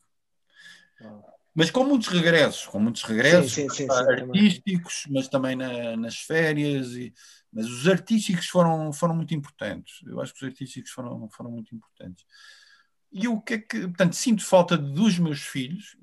[1.00, 1.20] Ah.
[1.54, 5.14] Mas com muitos regressos, com muitos regressos sim, sim, sim, artísticos, também.
[5.16, 6.92] mas também na, nas férias.
[6.92, 7.14] E,
[7.52, 10.00] mas os artísticos foram, foram muito importantes.
[10.04, 12.24] Eu acho que os artísticos foram, foram muito importantes.
[13.14, 13.80] E o que é que.
[13.82, 15.96] Portanto, sinto falta dos meus filhos,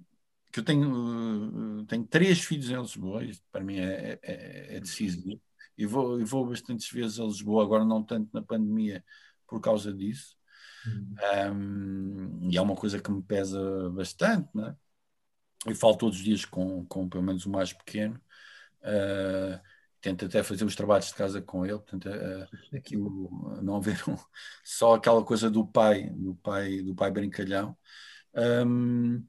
[0.51, 5.39] que eu tenho, tenho três filhos em Lisboa, isto para mim é, é, é decisivo.
[5.77, 9.03] E vou, e vou bastantes vezes a Lisboa, agora não tanto na pandemia,
[9.45, 10.37] por causa disso.
[10.87, 11.15] Hum.
[11.53, 14.75] Um, e é uma coisa que me pesa bastante, não é?
[15.67, 18.19] eu falo todos os dias com, com pelo menos o mais pequeno.
[18.81, 19.59] Uh,
[20.01, 24.15] tento até fazer os trabalhos de casa com ele, portanto, uh, aquilo, não haver um,
[24.63, 27.77] só aquela coisa do pai, do pai, do pai brincalhão.
[28.35, 29.23] Um,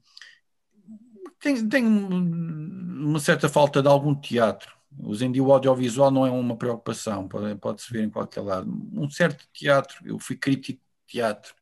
[1.39, 4.73] tem, tem uma certa falta de algum teatro.
[4.99, 8.69] Hoje em dia o audiovisual não é uma preocupação, pode-se pode ver em qualquer lado.
[8.93, 11.53] Um certo teatro, eu fui crítico de teatro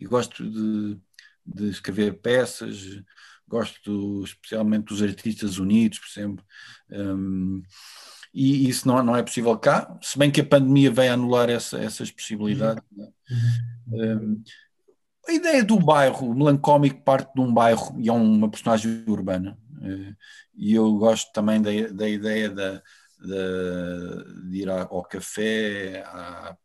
[0.00, 0.98] e gosto de,
[1.44, 3.02] de escrever peças,
[3.46, 6.44] gosto especialmente dos artistas unidos, por exemplo.
[6.90, 7.62] Um,
[8.32, 11.78] e isso não, não é possível cá, se bem que a pandemia veio anular essa,
[11.78, 12.82] essas possibilidades.
[12.96, 13.12] Uhum.
[13.90, 14.42] Um,
[15.26, 19.58] a ideia do bairro, o melancólico parte de um bairro e é uma personagem urbana.
[19.76, 20.14] Uh,
[20.54, 22.82] e eu gosto também da, da ideia da,
[23.20, 26.56] de, de ir ao café, à,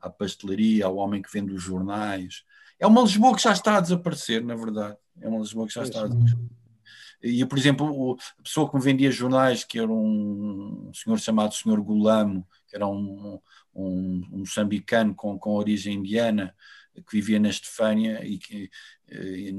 [0.00, 2.42] à pastelaria, ao homem que vende os jornais.
[2.78, 4.96] É uma Lisboa que já está a desaparecer, na verdade.
[5.20, 6.38] É uma Lisboa que já está a desaparecer.
[7.22, 11.80] E, por exemplo, a pessoa que me vendia jornais, que era um senhor chamado Senhor
[11.82, 13.40] Gulamo, que era um,
[13.74, 16.54] um, um moçambicano com, com origem indiana,
[16.94, 18.70] que vivia na Estefânia e que
[19.10, 19.52] e,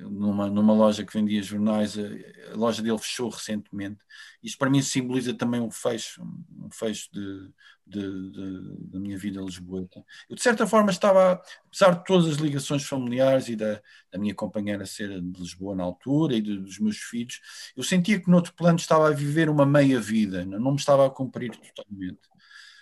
[0.00, 3.98] numa, numa loja que vendia jornais, a, a, loja dele fechou recentemente.
[4.42, 7.50] Isto para mim simboliza também um fecho, um fecho de,
[7.86, 10.04] de, de, da minha vida lisboeta.
[10.28, 13.80] Eu de certa forma estava, apesar de todas as ligações familiares e da,
[14.10, 17.40] da minha companheira ser de Lisboa na altura e de, dos meus filhos,
[17.76, 21.06] eu sentia que no outro plano estava a viver uma meia vida, não me estava
[21.06, 22.20] a cumprir totalmente.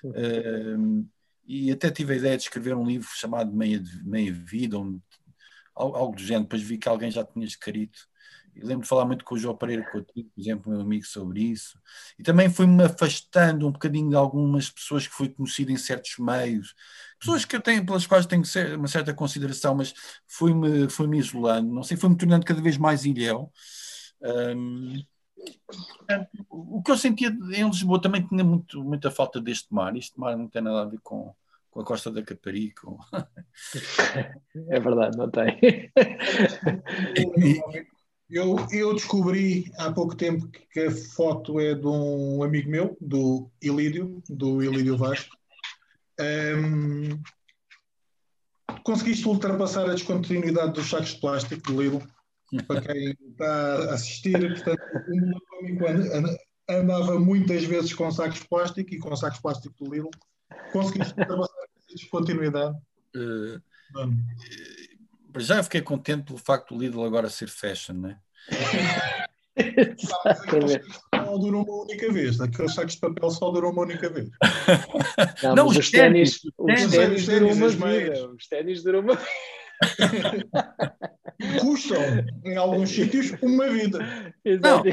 [0.04, 1.06] Uh,
[1.46, 5.00] e até tive a ideia de escrever um livro chamado Meia, Meia Vida, onde
[5.76, 7.98] algo do género, depois vi que alguém já tinha escrito.
[8.56, 11.78] Lembro de falar muito com o João Pereira Coutinho, por exemplo, meu amigo, sobre isso.
[12.18, 16.74] E também fui-me afastando um bocadinho de algumas pessoas que fui conhecido em certos meios,
[17.18, 18.42] pessoas que eu tenho, pelas quais tenho
[18.76, 19.92] uma certa consideração, mas
[20.26, 23.52] fui-me fui -me isolando, não sei, fui-me tornando cada vez mais ilhéu.
[24.22, 25.04] Um,
[26.48, 29.94] o que eu sentia em Lisboa também tinha muito, muita falta deste mar.
[29.96, 31.34] Este mar não tem nada a ver com,
[31.76, 32.88] com a Costa da Caparica.
[34.70, 35.90] É verdade, não tem.
[38.28, 43.48] Eu, eu descobri há pouco tempo que a foto é de um amigo meu, do
[43.62, 45.30] Ilídio, do Ilídio Vasco.
[46.20, 47.22] Um,
[48.82, 52.02] conseguiste ultrapassar a descontinuidade dos sacos de plástico do Lidl?
[52.66, 54.82] Para quem está a assistir, portanto,
[56.68, 60.10] andava muitas vezes com sacos de plástico e com sacos de plástico do Lidl.
[60.72, 62.76] Conseguiste ultrapassar descontinuidade?
[63.14, 63.60] Uh,
[65.32, 68.18] para já fiquei contente pelo facto do Lidl agora ser fashion, né?
[69.56, 70.84] Exatamente.
[71.14, 74.28] Só durou uma única vez, aqueles sacos de papel só durou uma única vez.
[75.42, 78.28] Não, não os ténis, os ténis duram uma vida.
[78.36, 79.18] Os ténis duram uma
[81.60, 82.02] Custam,
[82.44, 83.98] em alguns sítios, uma vida.
[84.44, 84.84] Exato.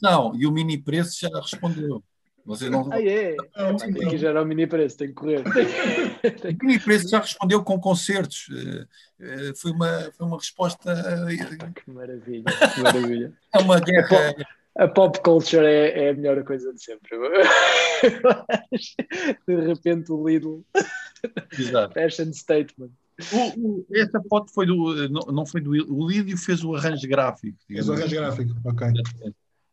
[0.00, 2.02] Não, e o mini preço já respondeu.
[2.44, 2.92] Vocês não...
[2.92, 3.34] Ah, é?
[3.56, 5.42] Não, tem que gerar o mini preço, tem que correr.
[5.48, 8.48] o mini preço já respondeu com concertos.
[8.52, 8.86] Eh,
[9.20, 10.92] eh, foi uma, foi uma resposta.
[10.92, 13.32] Eh, que maravilha, que maravilha.
[13.54, 14.34] É uma guerra.
[14.76, 17.10] A pop culture é, é a melhor coisa de sempre.
[19.46, 20.64] De repente o Lidl.
[21.58, 21.94] Exato.
[21.94, 22.90] Fashion statement.
[23.32, 25.08] O, o, essa foto foi do.
[25.08, 25.70] Não, não foi do.
[25.70, 27.56] O Lídio fez o arranjo gráfico.
[27.68, 28.88] Fez o arranjo gráfico, ok.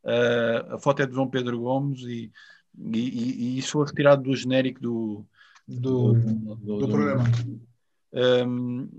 [0.03, 2.31] Uh, a foto é de João Pedro Gomes e
[2.77, 5.25] e, e, e isso foi retirado do genérico do,
[5.67, 7.23] do, do, do, do programa.
[8.13, 8.89] Um,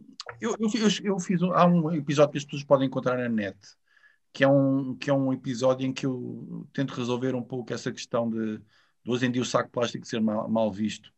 [0.40, 3.58] eu, eu, eu, fiz há um episódio que as pessoas podem encontrar na net
[4.32, 7.92] que é um que é um episódio em que eu tento resolver um pouco essa
[7.92, 11.12] questão de, de hoje em dia o saco plástico ser mal, mal visto.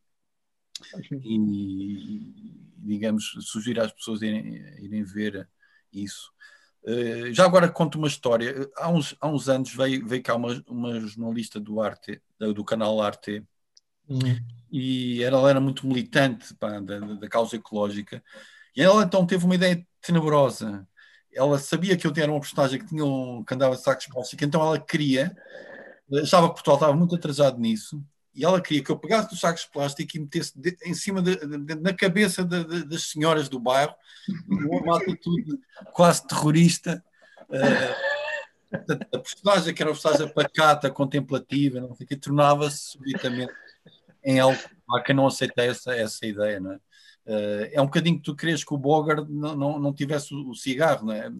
[1.22, 5.48] E, digamos sugerir às pessoas irem, irem ver
[5.92, 6.32] isso
[7.32, 11.00] já agora conto uma história há uns, há uns anos veio, veio cá uma, uma
[11.00, 12.20] jornalista do Arte
[12.52, 13.42] do canal Arte,
[14.08, 14.38] uhum.
[14.70, 18.22] e ela era muito militante pá, da, da, causa ecológica,
[18.76, 20.86] e ela então teve uma ideia tenebrosa.
[21.32, 24.46] Ela sabia que eu era uma personagem que, tinha um, que andava de sacos plásticos,
[24.46, 25.36] então ela queria,
[26.22, 28.04] achava que Portugal estava muito atrasado nisso,
[28.34, 31.22] e ela queria que eu pegasse os sacos de plástico e metesse de, em cima
[31.22, 33.94] de, de, na cabeça das senhoras do bairro,
[34.48, 35.58] uma atitude
[35.92, 37.02] quase terrorista.
[37.48, 38.14] Uh,
[39.12, 43.52] a personagem que era uma personagem pacata, contemplativa, não sei que, tornava-se subitamente
[44.24, 44.58] em algo
[44.90, 46.80] há quem não aceita essa, essa ideia, não é?
[47.26, 50.54] Uh, é um bocadinho que tu querias que o Bogart não, não, não tivesse o,
[50.54, 51.30] cigarro, não é?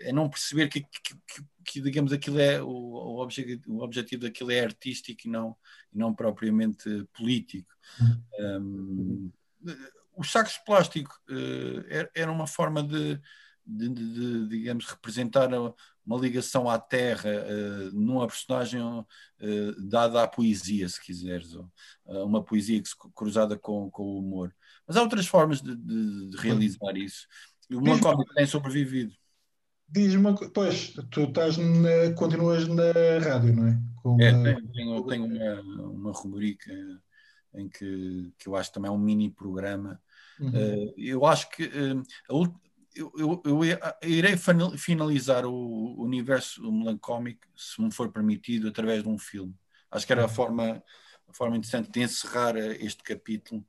[0.00, 1.42] É não perceber que, que, que,
[1.72, 5.56] que digamos, aquilo é o, o, objetivo, o objetivo daquilo é artístico e não,
[5.92, 7.72] e não propriamente político.
[8.40, 9.30] Um,
[10.16, 13.20] os sacos de plástico uh, era uma forma de,
[13.64, 15.48] de, de, de, digamos, representar
[16.08, 19.06] uma ligação à terra uh, numa personagem uh,
[19.78, 21.70] dada à poesia, se quiseres, ou,
[22.06, 24.54] uh, uma poesia que cruzada com, com o humor.
[24.86, 27.26] Mas há outras formas de, realizar isso.
[27.68, 29.12] E o Moncómico tem sobrevivido.
[29.88, 33.78] Diz-me, pois, tu estás na, continuas na rádio, não é?
[34.02, 34.32] Com é,
[34.74, 36.72] tenho, tenho uma, uma rubrica
[37.54, 40.00] em que, que eu acho também é um mini programa.
[40.40, 40.94] Uhum.
[40.96, 42.28] eu acho que a,
[42.98, 43.60] eu, eu, eu,
[44.02, 44.34] irei
[44.76, 49.54] finalizar o universo melancómico, se me for permitido, através de um filme.
[49.90, 50.30] Acho que era a uhum.
[50.30, 50.82] forma,
[51.28, 53.64] a forma interessante de encerrar eh, este capítulo.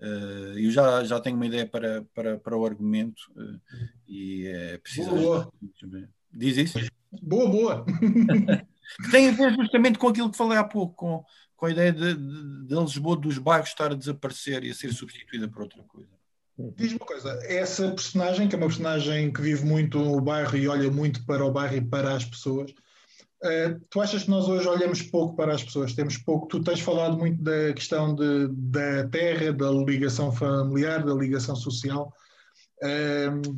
[0.00, 3.60] Uh, eu já, já tenho uma ideia para, para, para o argumento uh,
[4.06, 5.10] e é preciso.
[5.10, 6.08] Boa, boa.
[6.32, 6.78] Diz isso?
[7.22, 7.86] Boa, boa.
[7.86, 11.24] que tem a ver justamente com aquilo que falei há pouco, com,
[11.56, 14.92] com a ideia de, de, de Lisboa dos bairros estar a desaparecer e a ser
[14.92, 16.10] substituída por outra coisa.
[16.76, 20.68] Diz-me uma coisa, essa personagem, que é uma personagem que vive muito no bairro e
[20.68, 22.72] olha muito para o bairro e para as pessoas,
[23.44, 25.92] uh, tu achas que nós hoje olhamos pouco para as pessoas?
[25.92, 31.14] Temos pouco, tu tens falado muito da questão de, da terra, da ligação familiar, da
[31.14, 32.12] ligação social.
[32.82, 33.56] Uh,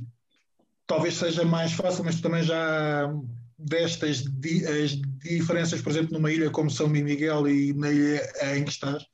[0.86, 3.12] talvez seja mais fácil, mas tu também já
[3.58, 4.90] destas di as
[5.22, 8.22] diferenças, por exemplo, numa ilha como São Miguel e na ilha
[8.54, 9.04] em que estás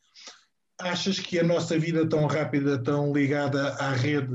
[0.83, 4.35] achas que a nossa vida tão rápida, tão ligada à rede,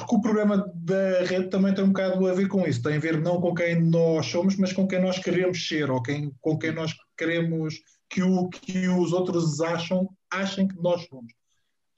[0.00, 3.00] porque o problema da rede também tem um bocado a ver com isso, tem a
[3.00, 6.58] ver não com quem nós somos, mas com quem nós queremos ser, ou quem, com
[6.58, 7.74] quem nós queremos
[8.08, 11.32] que, o, que os outros acham, achem que nós somos.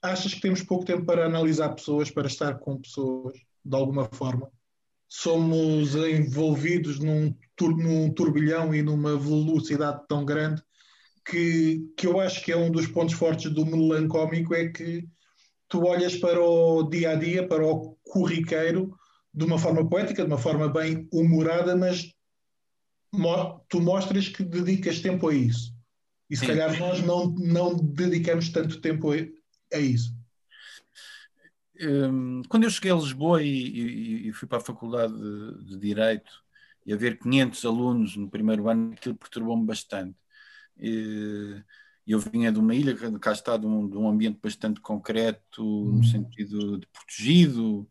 [0.01, 4.51] Achas que temos pouco tempo para analisar pessoas, para estar com pessoas, de alguma forma?
[5.07, 10.61] Somos envolvidos num, num turbilhão e numa velocidade tão grande
[11.25, 15.07] que, que eu acho que é um dos pontos fortes do melancómico é que
[15.73, 18.95] tu olhas para o dia a dia, para o corriqueiro,
[19.33, 22.13] de uma forma poética, de uma forma bem humorada, mas
[23.67, 25.73] tu mostras que dedicas tempo a isso.
[26.29, 26.47] E se Sim.
[26.49, 29.15] calhar nós não, não dedicamos tanto tempo a,
[29.75, 30.15] a isso.
[31.81, 35.77] Um, quando eu cheguei a Lisboa e, e, e fui para a Faculdade de, de,
[35.79, 36.31] Direito
[36.85, 40.15] e haver 500 alunos no primeiro ano, aquilo perturbou-me bastante
[42.05, 45.97] eu vinha de uma ilha, cá está, de um, de um ambiente bastante concreto, no
[45.97, 46.03] uhum.
[46.03, 47.89] sentido de protegido,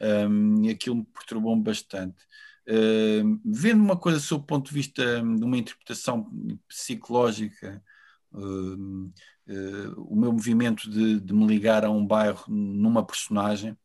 [0.00, 2.16] um, e aquilo me perturbou-me bastante.
[2.68, 6.30] Uh, vendo uma coisa sob o ponto de vista de uma interpretação
[6.68, 7.82] psicológica,
[8.32, 13.76] uh, uh, o meu movimento de, de, me ligar a um bairro numa personagem,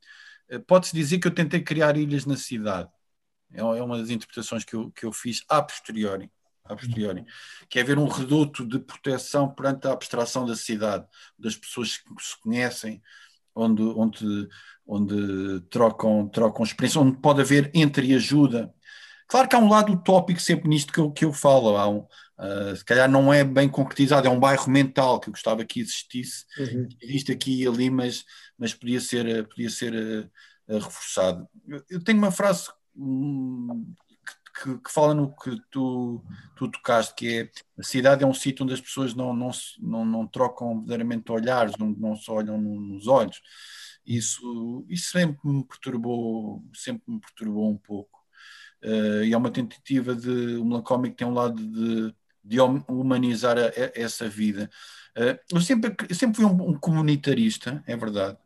[0.67, 2.89] pode-se dizer que eu tentei criar ilhas na cidade.
[3.51, 6.29] É, é uma das interpretações que eu, que eu fiz a posteriori
[6.65, 7.25] a posteriori,
[7.69, 11.05] que é haver um reduto de proteção perante a abstração da cidade,
[11.37, 13.01] das pessoas que se conhecem,
[13.55, 14.49] onde, onde,
[14.87, 18.73] onde trocam, trocam experiência, onde pode haver entreajuda.
[19.27, 21.99] Claro que há um lado utópico sempre nisto que eu, que eu falo, há um,
[21.99, 25.79] uh, se calhar não é bem concretizado, é um bairro mental que eu gostava que
[25.79, 26.87] existisse, uhum.
[27.01, 28.23] existe aqui e ali, mas,
[28.57, 31.47] mas podia ser, podia ser uh, uh, reforçado.
[31.67, 33.93] Eu, eu, tenho uma frase hum,
[34.53, 36.23] que, que, fala no que tu,
[36.55, 37.49] tu tocaste, que é
[37.79, 39.49] a cidade é um sítio onde as pessoas não, não,
[39.79, 43.41] não, não trocam verdadeiramente olhares, não, não se olham nos olhos.
[44.05, 48.19] Isso, isso sempre me perturbou, sempre me perturbou um pouco.
[48.83, 50.57] Uh, e é uma tentativa de.
[50.57, 54.69] O melancómico tem um lado de, de humanizar a, a, essa vida.
[55.17, 58.37] Uh, eu, sempre, eu sempre fui um, um comunitarista, é verdade.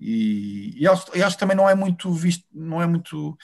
[0.00, 3.36] E, e acho, acho, que também não é muito visto, não é muito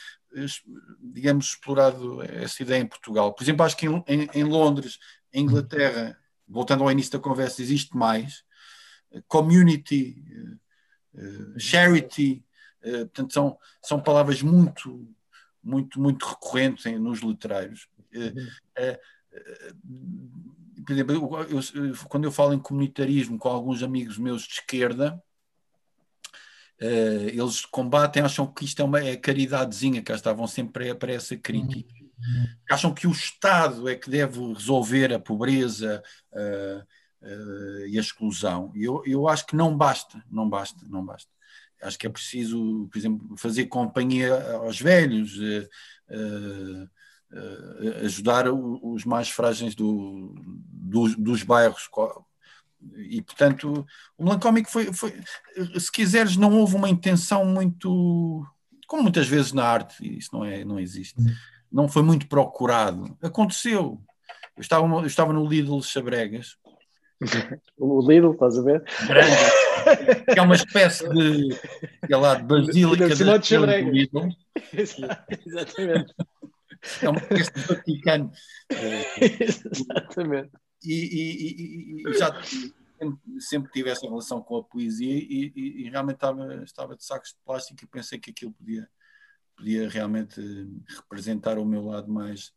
[1.00, 3.32] digamos, explorado essa ideia em Portugal.
[3.32, 4.98] Por exemplo, acho que em, em, em Londres,
[5.32, 8.44] em Inglaterra, voltando ao início da conversa, existe mais.
[9.28, 10.22] Community,
[11.14, 12.44] uh, charity,
[12.82, 15.08] uh, portanto, são, são palavras muito,
[15.62, 17.88] muito, muito recorrentes em, nos letreiros.
[18.12, 18.98] Uh,
[20.84, 25.22] por exemplo, eu, eu, quando eu falo em comunitarismo com alguns amigos meus de esquerda,
[26.80, 31.36] Uh, eles combatem, acham que isto é uma é caridadezinha, que estavam sempre para, essa
[31.36, 31.94] crítica.
[31.94, 32.46] Uhum.
[32.70, 36.02] Acham que o Estado é que deve resolver a pobreza
[36.32, 36.80] uh,
[37.22, 38.72] uh, e a exclusão.
[38.74, 41.30] Eu, eu acho que não basta, não basta, não basta.
[41.80, 45.38] Acho que é preciso, por exemplo, fazer companhia aos velhos,
[48.02, 51.86] ajudar os mais frágeis do, dos, dos bairros
[52.96, 55.14] e portanto o melancómico foi, foi,
[55.78, 58.46] se quiseres não houve uma intenção muito
[58.86, 61.14] como muitas vezes na arte isso não é não existe
[61.74, 63.18] não foi muito procurado.
[63.20, 64.00] Aconteceu.
[64.56, 66.56] Eu estava eu estava no Lidl Chabregas
[67.78, 68.84] o Lidl estás a ver?
[69.06, 70.24] Grande.
[70.32, 71.54] Que é uma espécie de
[72.06, 74.28] sei lá de basílica da, do Lidl.
[74.72, 76.14] Exatamente.
[77.02, 78.32] É uma peça do Vaticano.
[79.20, 80.50] Exatamente.
[80.84, 82.30] E, e, e, e já
[83.40, 87.82] sempre, tive essa relação com a poesia e, realmente estava, estava de sacos de plástico
[87.82, 88.88] e pensei que aquilo podia,
[89.56, 90.40] podia realmente
[90.88, 92.52] representar o meu lado mais,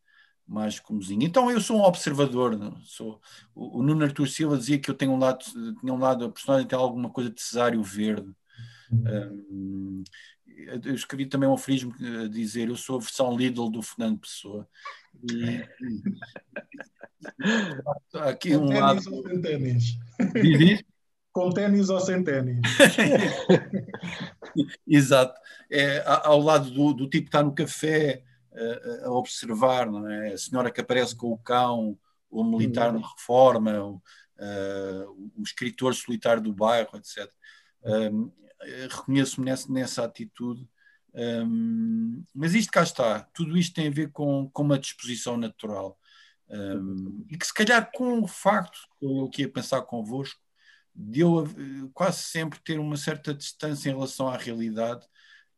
[0.47, 1.23] mais comozinho.
[1.23, 3.21] Então eu sou um observador, sou,
[3.53, 5.43] o, o Nuno Artur Silva dizia que eu tenho um lado,
[5.79, 8.31] tinha um lado, a personagem tem alguma coisa de cesário verde.
[8.91, 9.45] Uhum.
[9.51, 10.03] Um,
[10.83, 14.67] eu escrevi também um aforismo a dizer eu sou a versão Lidl do Fernando Pessoa.
[18.13, 19.01] Aqui Com um lado.
[19.11, 19.97] Ou sem ténis.
[20.33, 20.83] Diz
[21.31, 22.61] Com ténis ou sem ténis.
[24.87, 25.39] Exato.
[25.69, 30.33] É, ao lado do, do tipo que está no café a, a, observar, não é?
[30.33, 31.97] A senhora que aparece com o cão,
[32.29, 37.31] o militar na reforma, o, uh, o escritor solitário do bairro, etc.
[37.83, 38.31] Um,
[38.89, 40.67] reconheço-me nessa, nessa atitude.
[41.17, 45.99] Um, mas isto cá está, tudo isto tem a ver com, com uma disposição natural.
[46.47, 50.39] Um, e que se calhar com o facto, eu que ia pensar convosco,
[50.93, 51.45] de eu
[51.93, 55.05] quase sempre ter uma certa distância em relação à realidade,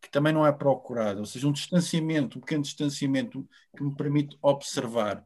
[0.01, 4.38] que também não é procurada, ou seja, um distanciamento, um pequeno distanciamento que me permite
[4.41, 5.26] observar.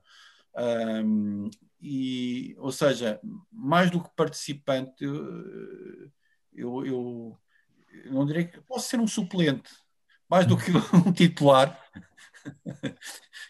[0.55, 3.19] Um, e, ou seja,
[3.51, 9.69] mais do que participante, eu, eu, eu não direi que posso ser um suplente,
[10.33, 11.79] mais do que um titular.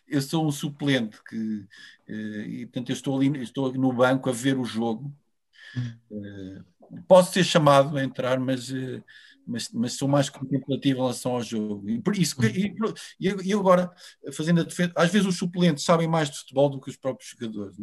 [0.06, 1.66] eu sou um suplente que
[2.10, 5.10] eh, e portanto eu estou ali, estou no banco a ver o jogo.
[6.12, 6.62] Eh,
[7.08, 9.02] posso ser chamado a entrar, mas, eh,
[9.48, 11.90] mas, mas sou mais contemplativo em relação ao jogo.
[11.90, 12.76] E, por isso, e,
[13.18, 13.90] e agora,
[14.34, 17.32] fazendo a defesa, às vezes os suplentes sabem mais de futebol do que os próprios
[17.32, 17.78] jogadores.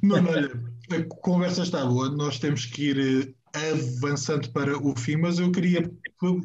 [0.00, 0.94] Não, é?
[0.96, 5.90] a conversa está boa, nós temos que ir avançando para o fim, mas eu queria,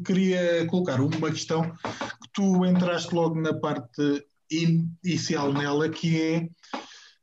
[0.04, 6.48] queria colocar uma questão que tu entraste logo na parte inicial nela, que é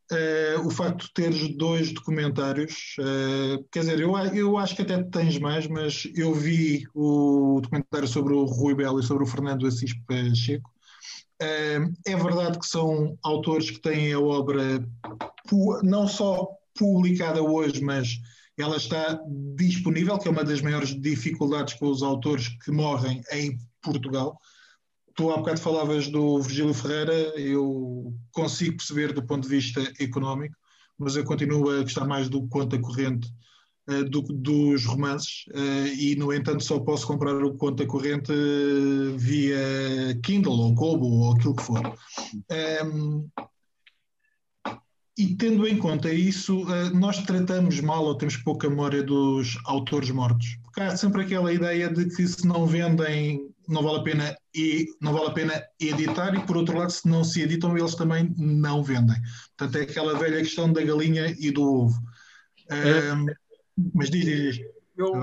[0.10, 5.04] Uh, o facto de teres dois documentários, uh, quer dizer, eu, eu acho que até
[5.04, 9.68] tens mais, mas eu vi o documentário sobre o Rui Belo e sobre o Fernando
[9.68, 10.72] Assis Pacheco.
[11.42, 14.82] Uh, é verdade que são autores que têm a obra
[15.84, 18.18] não só publicada hoje, mas
[18.58, 19.20] ela está
[19.56, 24.38] disponível, que é uma das maiores dificuldades com os autores que morrem em Portugal.
[25.16, 30.56] Tu há bocado falavas do Virgílio Ferreira, eu consigo perceber do ponto de vista económico,
[30.98, 33.28] mas eu continuo a gostar mais do conta corrente
[33.90, 39.18] uh, do, dos romances uh, e, no entanto, só posso comprar o conta corrente uh,
[39.18, 41.82] via Kindle ou Kobo ou aquilo que for.
[42.86, 43.30] Um,
[45.18, 50.12] e tendo em conta isso, eh, nós tratamos mal ou temos pouca memória dos autores
[50.12, 50.60] mortos.
[50.64, 54.86] Porque há sempre aquela ideia de que se não vendem, não vale a pena, e,
[55.02, 58.32] não vale a pena editar, e por outro lado, se não se editam, eles também
[58.38, 59.18] não vendem.
[59.58, 62.00] Portanto, é aquela velha questão da galinha e do ovo.
[62.70, 63.14] É.
[63.14, 63.26] Um,
[63.96, 64.60] mas diz, diz.
[64.96, 65.14] Eu,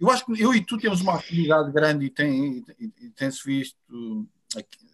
[0.00, 2.64] eu acho que eu e tu temos uma afinidade grande e tem-se
[3.14, 3.76] tem visto
[4.56, 4.87] aqui,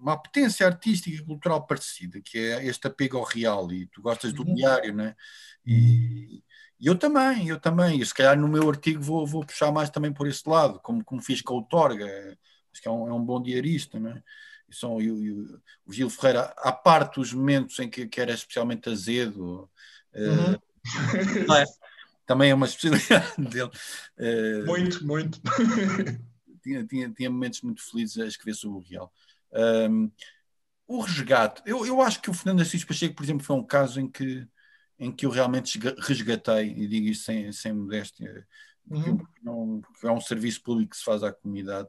[0.00, 4.32] uma potência artística e cultural parecida, que é este apego ao real, e tu gostas
[4.32, 4.54] do uhum.
[4.54, 5.14] diário, né?
[5.64, 6.42] E,
[6.80, 9.90] e eu também, eu também, e se calhar no meu artigo vou, vou puxar mais
[9.90, 12.06] também por esse lado, como, como fiz com o Torga,
[12.72, 14.22] acho que é um, é um bom diarista, né?
[14.68, 15.32] E são, e, e,
[15.84, 19.68] o Gil Ferreira, à parte os momentos em que, que era especialmente azedo,
[20.14, 20.54] eh, uhum.
[20.54, 21.64] uh, é?
[22.24, 23.70] também é uma especialidade dele.
[24.16, 25.40] Uh, muito, muito.
[26.62, 29.12] tinha, tinha, tinha momentos muito felizes a escrever sobre o real.
[29.52, 30.10] Um,
[30.86, 34.00] o resgate, eu, eu acho que o Fernando Assis Pacheco, por exemplo, foi um caso
[34.00, 34.46] em que,
[34.98, 38.46] em que eu realmente resgatei, e digo isto sem, sem modéstia,
[38.88, 39.26] porque, uhum.
[39.42, 41.88] não, porque é um serviço público que se faz à comunidade.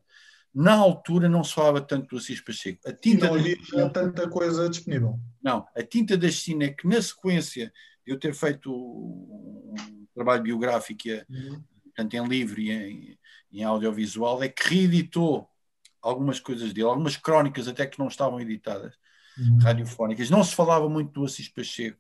[0.53, 2.88] Na altura não se falava tanto do Assis Pacheco.
[2.88, 3.89] A tinta não havia da...
[3.89, 5.20] tanta coisa disponível.
[5.41, 7.74] Não, a tinta da China é que na sequência
[8.05, 11.64] de eu ter feito um trabalho biográfico, uhum.
[11.95, 13.18] tanto em livro e em,
[13.51, 15.49] em audiovisual, é que reeditou
[16.02, 18.95] algumas coisas dele, algumas crónicas até que não estavam editadas,
[19.38, 19.60] uhum.
[19.60, 20.30] radiofónicas.
[20.30, 21.99] Não se falava muito do Assis Pacheco.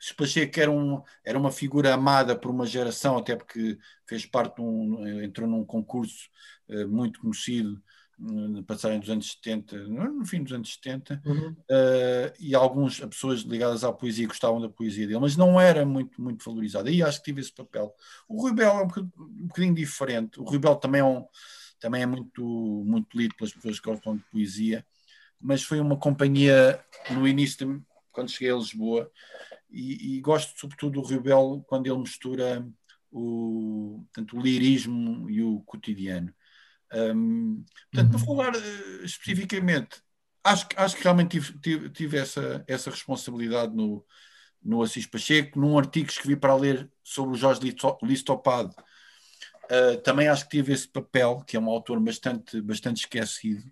[0.00, 4.56] Assis Pacheco era, um, era uma figura amada por uma geração, até porque fez parte
[4.56, 6.28] de um, entrou num concurso
[6.68, 7.82] uh, muito conhecido
[8.20, 11.50] uh, passagem dos anos 70, no fim dos anos 70, uhum.
[11.50, 16.20] uh, e algumas pessoas ligadas à poesia gostavam da poesia dele, mas não era muito,
[16.20, 16.88] muito valorizado.
[16.88, 17.94] Aí acho que tive esse papel.
[18.28, 20.40] O Rui Bel é um bocadinho, um bocadinho diferente.
[20.40, 21.26] O Rui Bel também é um
[21.84, 22.42] também é muito,
[22.86, 24.86] muito lido pelas pessoas que gostam de poesia,
[25.38, 29.12] mas foi uma companhia no início, quando cheguei a Lisboa,
[29.70, 32.66] e, e gosto sobretudo do Rebel quando ele mistura
[33.12, 36.34] o, tanto o lirismo e o cotidiano.
[36.90, 37.62] Um,
[37.92, 38.24] portanto, uhum.
[38.24, 40.00] para falar uh, especificamente,
[40.42, 44.02] acho, acho que realmente tive, tive, tive, essa, essa responsabilidade no,
[44.62, 47.60] no Assis Pacheco, num artigo que escrevi para ler sobre o Jorge
[48.02, 48.74] Listopado.
[49.64, 53.64] Uh, também acho que tive esse papel, que é um autor bastante, bastante esquecido.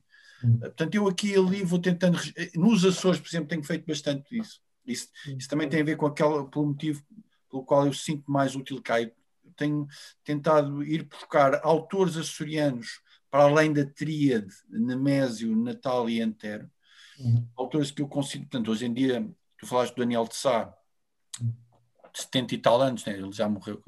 [0.43, 0.55] Uhum.
[0.57, 2.18] Uh, portanto, eu aqui e ali vou tentando.
[2.55, 4.61] Nos Açores, por exemplo, tenho feito bastante isso.
[4.86, 7.05] Isso, isso também tem a ver com aquele, pelo motivo
[7.53, 8.97] pelo qual eu sinto mais útil cá.
[9.55, 9.86] tenho
[10.24, 16.70] tentado ir buscar autores açorianos para além da tríade Nemésio, Natal e Antero,
[17.18, 17.47] uhum.
[17.57, 19.26] autores que eu consigo, portanto, hoje em dia,
[19.59, 20.74] tu falaste do Daniel de Sá,
[21.40, 23.14] de 70 e tal anos, né?
[23.14, 23.82] ele já morreu.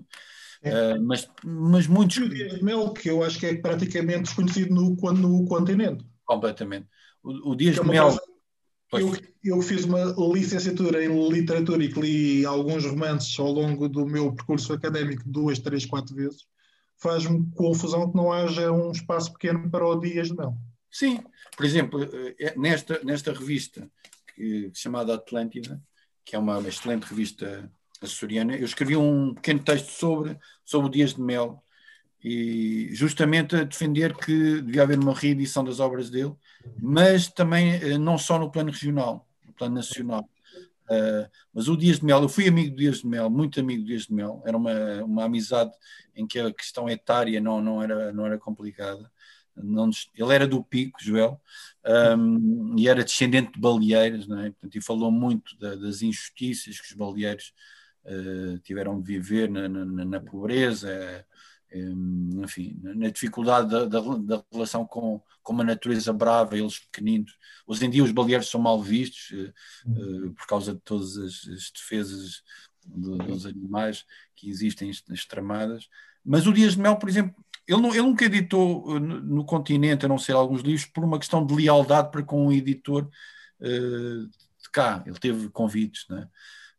[0.64, 0.94] É.
[0.94, 2.16] Uh, mas, mas muitos.
[2.16, 6.04] O Dias de Mel, que eu acho que é praticamente desconhecido no, no continente.
[6.24, 6.88] Completamente.
[7.22, 8.18] O, o Dias é de Mel.
[8.92, 9.12] Eu,
[9.42, 14.32] eu, fiz uma licenciatura em literatura e que li alguns romances ao longo do meu
[14.32, 16.46] percurso académico duas, três, quatro vezes
[16.96, 20.56] faz-me confusão que não haja um espaço pequeno para o Dias de Mel.
[20.90, 21.22] Sim,
[21.56, 23.90] por exemplo, eh, nesta, nesta revista
[24.34, 25.82] que, chamada Atlântida,
[26.24, 27.70] que é uma excelente revista
[28.04, 31.62] açoriana, eu escrevi um pequeno texto sobre, sobre o Dias de Mel
[32.22, 36.34] e justamente a defender que devia haver uma reedição das obras dele,
[36.80, 40.28] mas também eh, não só no plano regional, no plano nacional.
[40.84, 43.82] Uh, mas o Dias de Mel, eu fui amigo do Dias de Mel, muito amigo
[43.82, 45.72] do Dias de Mel, era uma, uma amizade
[46.14, 49.10] em que a questão etária não, não, era, não era complicada.
[49.56, 51.40] Não, ele era do Pico, Joel,
[52.18, 54.50] um, e era descendente de baleeiros, é?
[54.50, 57.52] Portanto, e falou muito da, das injustiças que os baleeiros
[58.62, 61.24] tiveram de viver na, na, na pobreza,
[62.42, 67.36] enfim, na dificuldade da, da, da, relação com, com uma natureza brava, eles pequeninos.
[67.66, 69.30] Hoje em dia os baleeiros são mal vistos
[69.86, 72.42] uh, por causa de todas as, as defesas
[72.86, 74.04] de, dos animais
[74.36, 75.88] que existem extremadas.
[76.24, 77.34] Mas o Dias de Mel, por exemplo,
[77.66, 81.18] ele, não, ele nunca editou no, no, continente, a não ser alguns livros, por uma
[81.18, 83.08] questão de lealdade para com o editor
[83.60, 85.02] uh, de cá.
[85.06, 86.28] Ele teve convites, né?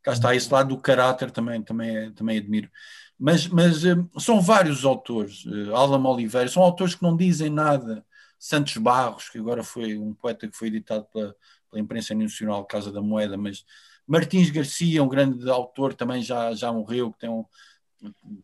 [0.06, 2.70] Cá está esse lado do caráter também, também, também admiro.
[3.18, 8.06] Mas, mas eh, são vários autores, uh, Alan Oliveira, são autores que não dizem nada.
[8.38, 11.36] Santos Barros, que agora foi um poeta que foi editado pela,
[11.72, 13.66] pela imprensa nacional Casa da Moeda, mas
[14.06, 17.44] Martins Garcia, um grande autor, também já, já morreu, que tem um,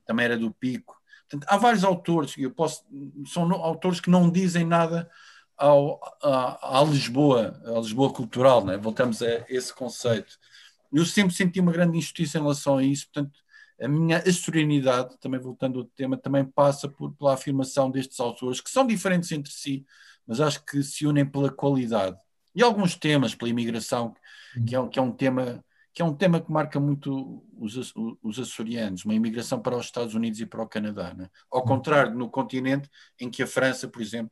[0.04, 1.00] também era do Pico.
[1.30, 2.84] Portanto, há vários autores, eu posso,
[3.28, 5.08] são autores que não dizem nada
[5.56, 8.78] ao, à Lisboa, à Lisboa cultural, né?
[8.78, 10.40] voltamos a esse conceito.
[10.92, 13.40] Eu sempre senti uma grande injustiça em relação a isso, portanto,
[13.82, 18.70] a minha asturianidade, também voltando ao tema, também passa por, pela afirmação destes autores, que
[18.70, 19.86] são diferentes entre si,
[20.28, 22.16] mas acho que se unem pela qualidade.
[22.54, 24.14] E alguns temas, pela imigração,
[24.68, 25.64] que é, que é um tema
[25.94, 30.16] que é um tema que marca muito os, os açorianos, uma imigração para os Estados
[30.16, 31.14] Unidos e para o Canadá.
[31.14, 31.30] Né?
[31.52, 32.90] Ao contrário, no continente,
[33.20, 34.32] em que a França, por exemplo,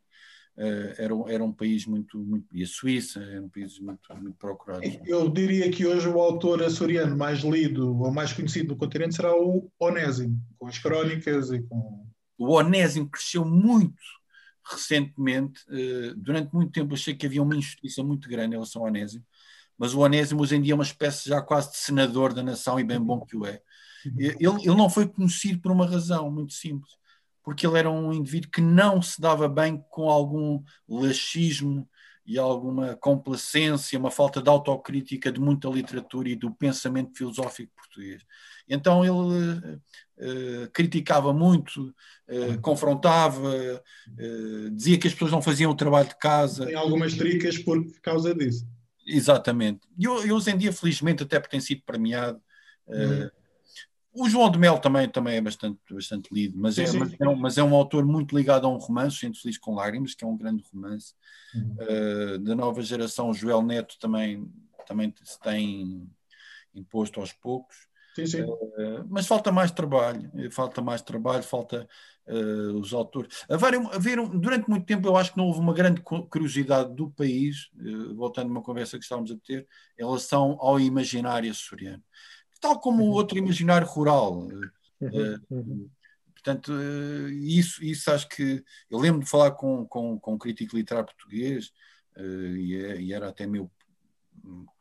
[0.97, 2.45] era, era um país muito, muito.
[2.51, 4.99] e a Suíça eram países muito, muito procurados.
[5.05, 9.33] Eu diria que hoje o autor açoriano mais lido ou mais conhecido no continente será
[9.33, 12.05] o Onésimo, com as crónicas e com.
[12.37, 14.01] O Onésimo cresceu muito
[14.65, 15.61] recentemente.
[15.69, 19.25] Uh, durante muito tempo achei que havia uma injustiça muito grande em relação ao Onésimo,
[19.77, 22.77] mas o Onésimo hoje em dia é uma espécie já quase de senador da nação
[22.77, 23.61] e bem bom que o é.
[24.05, 24.15] Uhum.
[24.17, 26.99] Ele, ele não foi conhecido por uma razão muito simples
[27.49, 31.89] porque ele era um indivíduo que não se dava bem com algum laxismo
[32.23, 38.23] e alguma complacência, uma falta de autocrítica de muita literatura e do pensamento filosófico português.
[38.67, 41.87] Então ele uh, criticava muito,
[42.27, 46.67] uh, confrontava, uh, dizia que as pessoas não faziam o trabalho de casa.
[46.67, 48.63] Tem algumas tricas por causa disso.
[49.07, 49.79] Exatamente.
[49.97, 52.39] E hoje em dia, felizmente, até por ter sido premiado,
[52.87, 53.27] uhum.
[54.19, 56.99] O João de Mel também, também é bastante, bastante lido, mas, sim, é, sim.
[56.99, 59.73] Mas, é um, mas, é, um, autor muito ligado a um romance, Gente Feliz com
[59.73, 61.13] Lágrimas, que é um grande romance.
[61.55, 61.77] Uhum.
[61.79, 64.45] Uh, da nova geração, o Joel Neto também,
[64.85, 66.05] também se tem
[66.75, 67.87] imposto aos poucos.
[68.13, 68.41] Sim, sim.
[68.41, 71.87] Uh, mas falta mais trabalho, falta mais trabalho, falta
[72.27, 73.45] uh, os autores.
[73.49, 77.69] Haver, haver, durante muito tempo eu acho que não houve uma grande curiosidade do país,
[78.15, 79.65] voltando a uma conversa que estávamos a ter,
[79.97, 82.03] em relação ao imaginário açoriano
[82.59, 84.47] tal como o outro imaginário rural.
[85.01, 85.89] Uhum.
[86.33, 88.63] Portanto, eh, isso, isso acho que.
[88.89, 91.71] Eu lembro de falar com, com, com um crítico literário português,
[92.15, 93.69] eh, e, é, e era até meu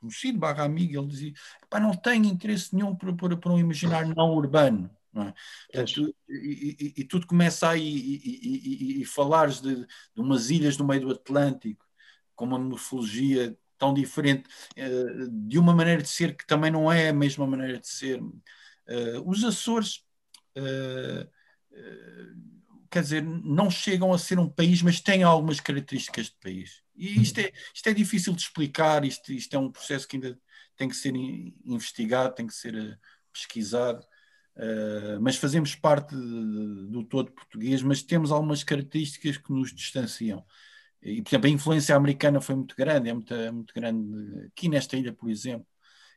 [0.00, 1.32] conhecido, barra amigo, ele dizia:
[1.68, 4.90] Pá, não tenho interesse nenhum por, por, por um imaginário não urbano.
[5.12, 5.34] Não é?
[5.72, 10.86] Portanto, e, e, e, tudo começa aí, e, e, falares de, de umas ilhas no
[10.86, 11.84] meio do Atlântico,
[12.36, 17.08] com uma morfologia tão diferente, uh, de uma maneira de ser que também não é
[17.08, 18.20] a mesma maneira de ser.
[18.20, 20.04] Uh, os Açores,
[20.56, 21.28] uh,
[22.90, 26.82] quer dizer, não chegam a ser um país, mas têm algumas características de país.
[26.96, 30.38] E isto é, isto é difícil de explicar, isto, isto é um processo que ainda
[30.76, 32.96] tem que ser investigado, tem que ser eh,
[33.32, 34.04] pesquisado.
[34.56, 40.44] Uh, mas fazemos parte de, do todo português, mas temos algumas características que nos distanciam.
[41.02, 44.68] E, por exemplo, a influência americana foi muito grande, é muito, é muito grande aqui
[44.68, 45.66] nesta ilha, por exemplo.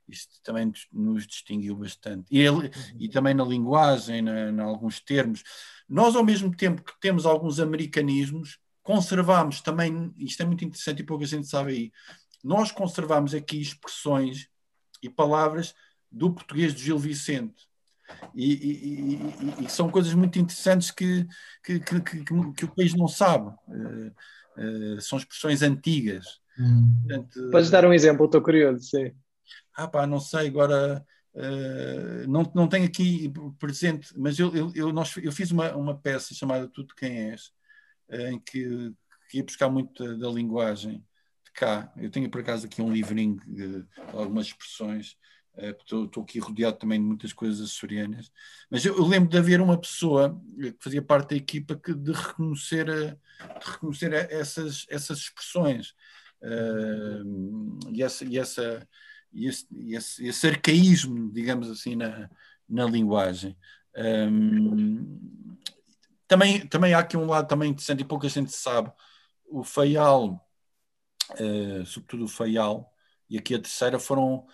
[0.07, 2.25] Isto também nos distinguiu bastante.
[2.29, 5.43] E, ele, e também na linguagem, em alguns termos.
[5.87, 11.05] Nós, ao mesmo tempo que temos alguns americanismos, conservamos também, isto é muito interessante e
[11.05, 11.91] pouca gente sabe aí,
[12.43, 14.49] nós conservamos aqui expressões
[15.01, 15.73] e palavras
[16.11, 17.69] do português de Gil Vicente.
[18.35, 21.25] E, e, e, e são coisas muito interessantes que,
[21.63, 23.55] que, que, que, o país não sabe.
[24.57, 26.39] Uh, uh, são expressões antigas.
[26.59, 26.93] Hum.
[27.07, 29.11] Portanto, Podes dar um exemplo, estou curioso, sim.
[29.75, 34.93] Ah pá, não sei, agora uh, não, não tenho aqui presente, mas eu, eu, eu,
[34.93, 37.51] nós, eu fiz uma, uma peça chamada Tudo Quem És,
[38.09, 38.93] em que,
[39.29, 41.03] que ia buscar muito da, da linguagem
[41.45, 41.91] de cá.
[41.95, 45.15] Eu tenho por acaso aqui um livrinho de algumas expressões
[45.57, 48.31] Estou, estou, aqui rodeado também de muitas coisas açorianas,
[48.69, 52.13] mas eu, eu, lembro de haver uma pessoa que fazia parte da equipa que de
[52.13, 53.09] reconhecer, a,
[53.59, 55.93] de reconhecer a essas, essas expressões.
[56.41, 58.87] Uh, e, essa, e, essa,
[59.31, 62.29] e, esse, esse, esse, arcaísmo, digamos assim, na,
[62.67, 63.55] na linguagem.
[63.95, 65.57] Um,
[66.27, 68.91] também, também há aqui um lado também interessante e pouca gente sabe,
[69.45, 70.47] o Faial,
[71.31, 72.91] uh, sobretudo o Faial,
[73.29, 74.47] e aqui a terceira foram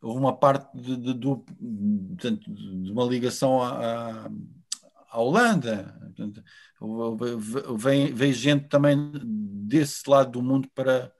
[0.00, 4.30] houve uma parte de, de, de, de uma ligação à,
[5.10, 5.96] à Holanda.
[6.16, 6.42] Portanto,
[7.76, 8.96] vem, vem gente também
[9.66, 11.12] desse lado do mundo para,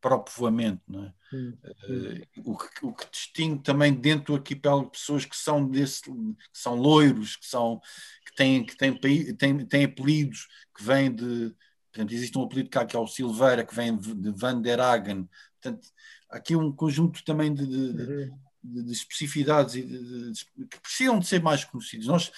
[0.00, 0.82] para o povoamento.
[0.86, 1.14] Não é?
[1.32, 6.36] Uh, o, que, o que distingue também dentro do arquipélago pessoas que são desse, que
[6.52, 7.80] são loiros, que são
[8.24, 8.96] que têm, que têm,
[9.36, 11.54] têm, têm apelidos que vêm de
[11.92, 15.28] portanto, existe um apelido cá que é o Silveira, que vem de Van der Hagen.
[15.60, 15.88] Portanto,
[16.30, 18.38] aqui um conjunto também de, de, uhum.
[18.62, 22.06] de, de especificidades e que precisam de ser mais conhecidos.
[22.06, 22.32] Nós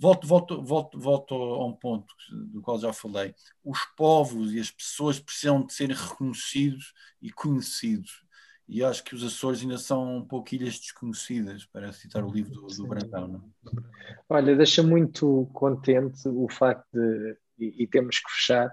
[0.00, 3.34] volto, volto, volto, volto a um ponto do qual já falei.
[3.62, 8.24] Os povos e as pessoas precisam de ser reconhecidos e conhecidos.
[8.66, 12.52] E acho que os Açores ainda são um pouco ilhas desconhecidas, para citar o livro
[12.52, 13.52] do, do Brandão.
[13.66, 14.16] É?
[14.28, 18.68] Olha, deixa muito contente o facto de e, e, temos que fechar.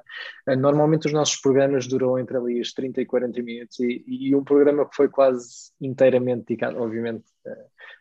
[0.47, 4.35] Uh, normalmente os nossos programas duram entre ali os 30 e 40 minutos e, e
[4.35, 7.25] um programa que foi quase inteiramente dedicado, obviamente,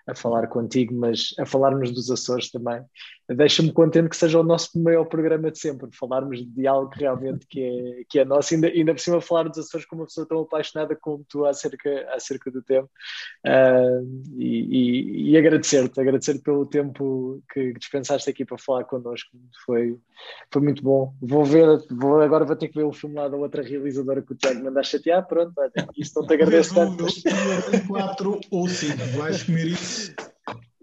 [0.07, 2.81] a falar contigo, mas a falarmos dos Açores também.
[3.29, 7.45] Deixa-me contente que seja o nosso maior programa de sempre, falarmos de algo que realmente
[7.49, 10.25] que é, que é nosso, ainda, ainda por cima falar dos Açores com uma pessoa
[10.25, 12.89] tão apaixonada como tu acerca, acerca do tempo.
[13.45, 19.31] Uh, e, e, e agradecer-te, agradecer pelo tempo que, dispensaste aqui para falar connosco.
[19.65, 19.99] Foi,
[20.53, 21.13] foi muito bom.
[21.21, 24.33] Vou ver, vou, agora vou ter que ver o filme lá da outra realizadora que
[24.33, 25.27] o Tiago manda chatear.
[25.27, 27.05] Pronto, olha, isso não te agradeço tanto.
[27.89, 30.15] Quatro ou cinco, vais comer isso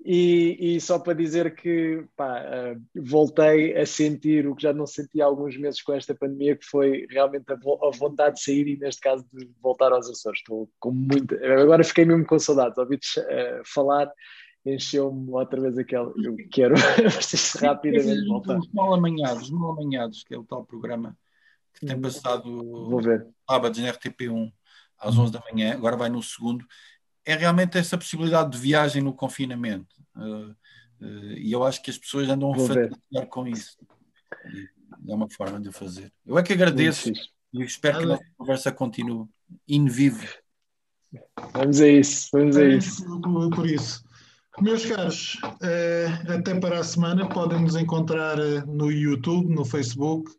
[0.05, 4.85] e, e, só para dizer que pá, uh, voltei a sentir o que já não
[4.85, 8.43] senti há alguns meses com esta pandemia, que foi realmente a, vo a vontade de
[8.43, 10.39] sair e, neste caso, de voltar aos Açores.
[10.39, 11.35] Estou com muita.
[11.57, 12.77] Agora fiquei mesmo com saudades.
[12.77, 14.11] Ouvi-te uh, falar,
[14.65, 16.13] encheu-me outra vez aquela.
[16.21, 16.75] Eu quero
[17.61, 18.59] rapidamente voltar.
[18.59, 21.17] Os mal amanhados, mal amanhados, que é o tal programa
[21.75, 22.43] que tem passado
[22.89, 23.25] Vou ver.
[23.49, 24.51] sábados na RTP1
[24.99, 26.65] às 11 da manhã, agora vai no segundo
[27.25, 29.95] é realmente essa possibilidade de viagem no confinamento.
[30.15, 30.51] Uh,
[31.01, 33.77] uh, e eu acho que as pessoas andam a fantasear com isso.
[35.05, 36.11] E é uma forma de o fazer.
[36.25, 37.11] Eu é que agradeço
[37.53, 39.27] e espero que a nossa conversa continue
[39.67, 40.27] in vivo.
[41.53, 43.05] Vamos a isso, vamos a isso.
[43.51, 44.03] Por isso.
[44.61, 47.27] Meus caros, uh, até para a semana.
[47.27, 48.37] Podem nos encontrar
[48.67, 50.31] no YouTube, no Facebook,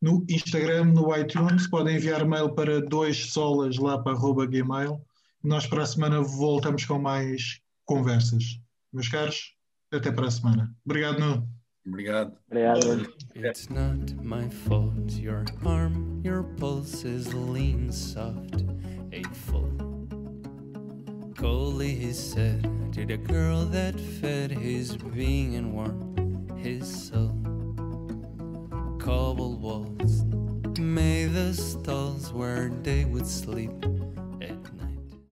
[0.00, 1.68] no Instagram, no iTunes.
[1.68, 5.00] Podem enviar mail para dois solas lá para arroba gmail.
[5.42, 8.60] Nós para a semana voltamos com mais conversas.
[8.92, 9.56] Meus caros,
[9.92, 10.72] até para a semana.
[10.84, 11.48] Obrigado, Nuno.
[11.84, 12.38] Obrigado.
[12.46, 13.12] Obrigado.
[13.34, 15.12] It's not my fault.
[15.14, 18.64] Your arm, your pulse is lean, soft,
[19.10, 19.68] hateful.
[21.36, 22.62] Coldly he said
[22.92, 27.34] to the girl that fed his being and warmed his soul.
[29.00, 30.22] Cobble walls
[30.78, 33.72] made the stalls where they would sleep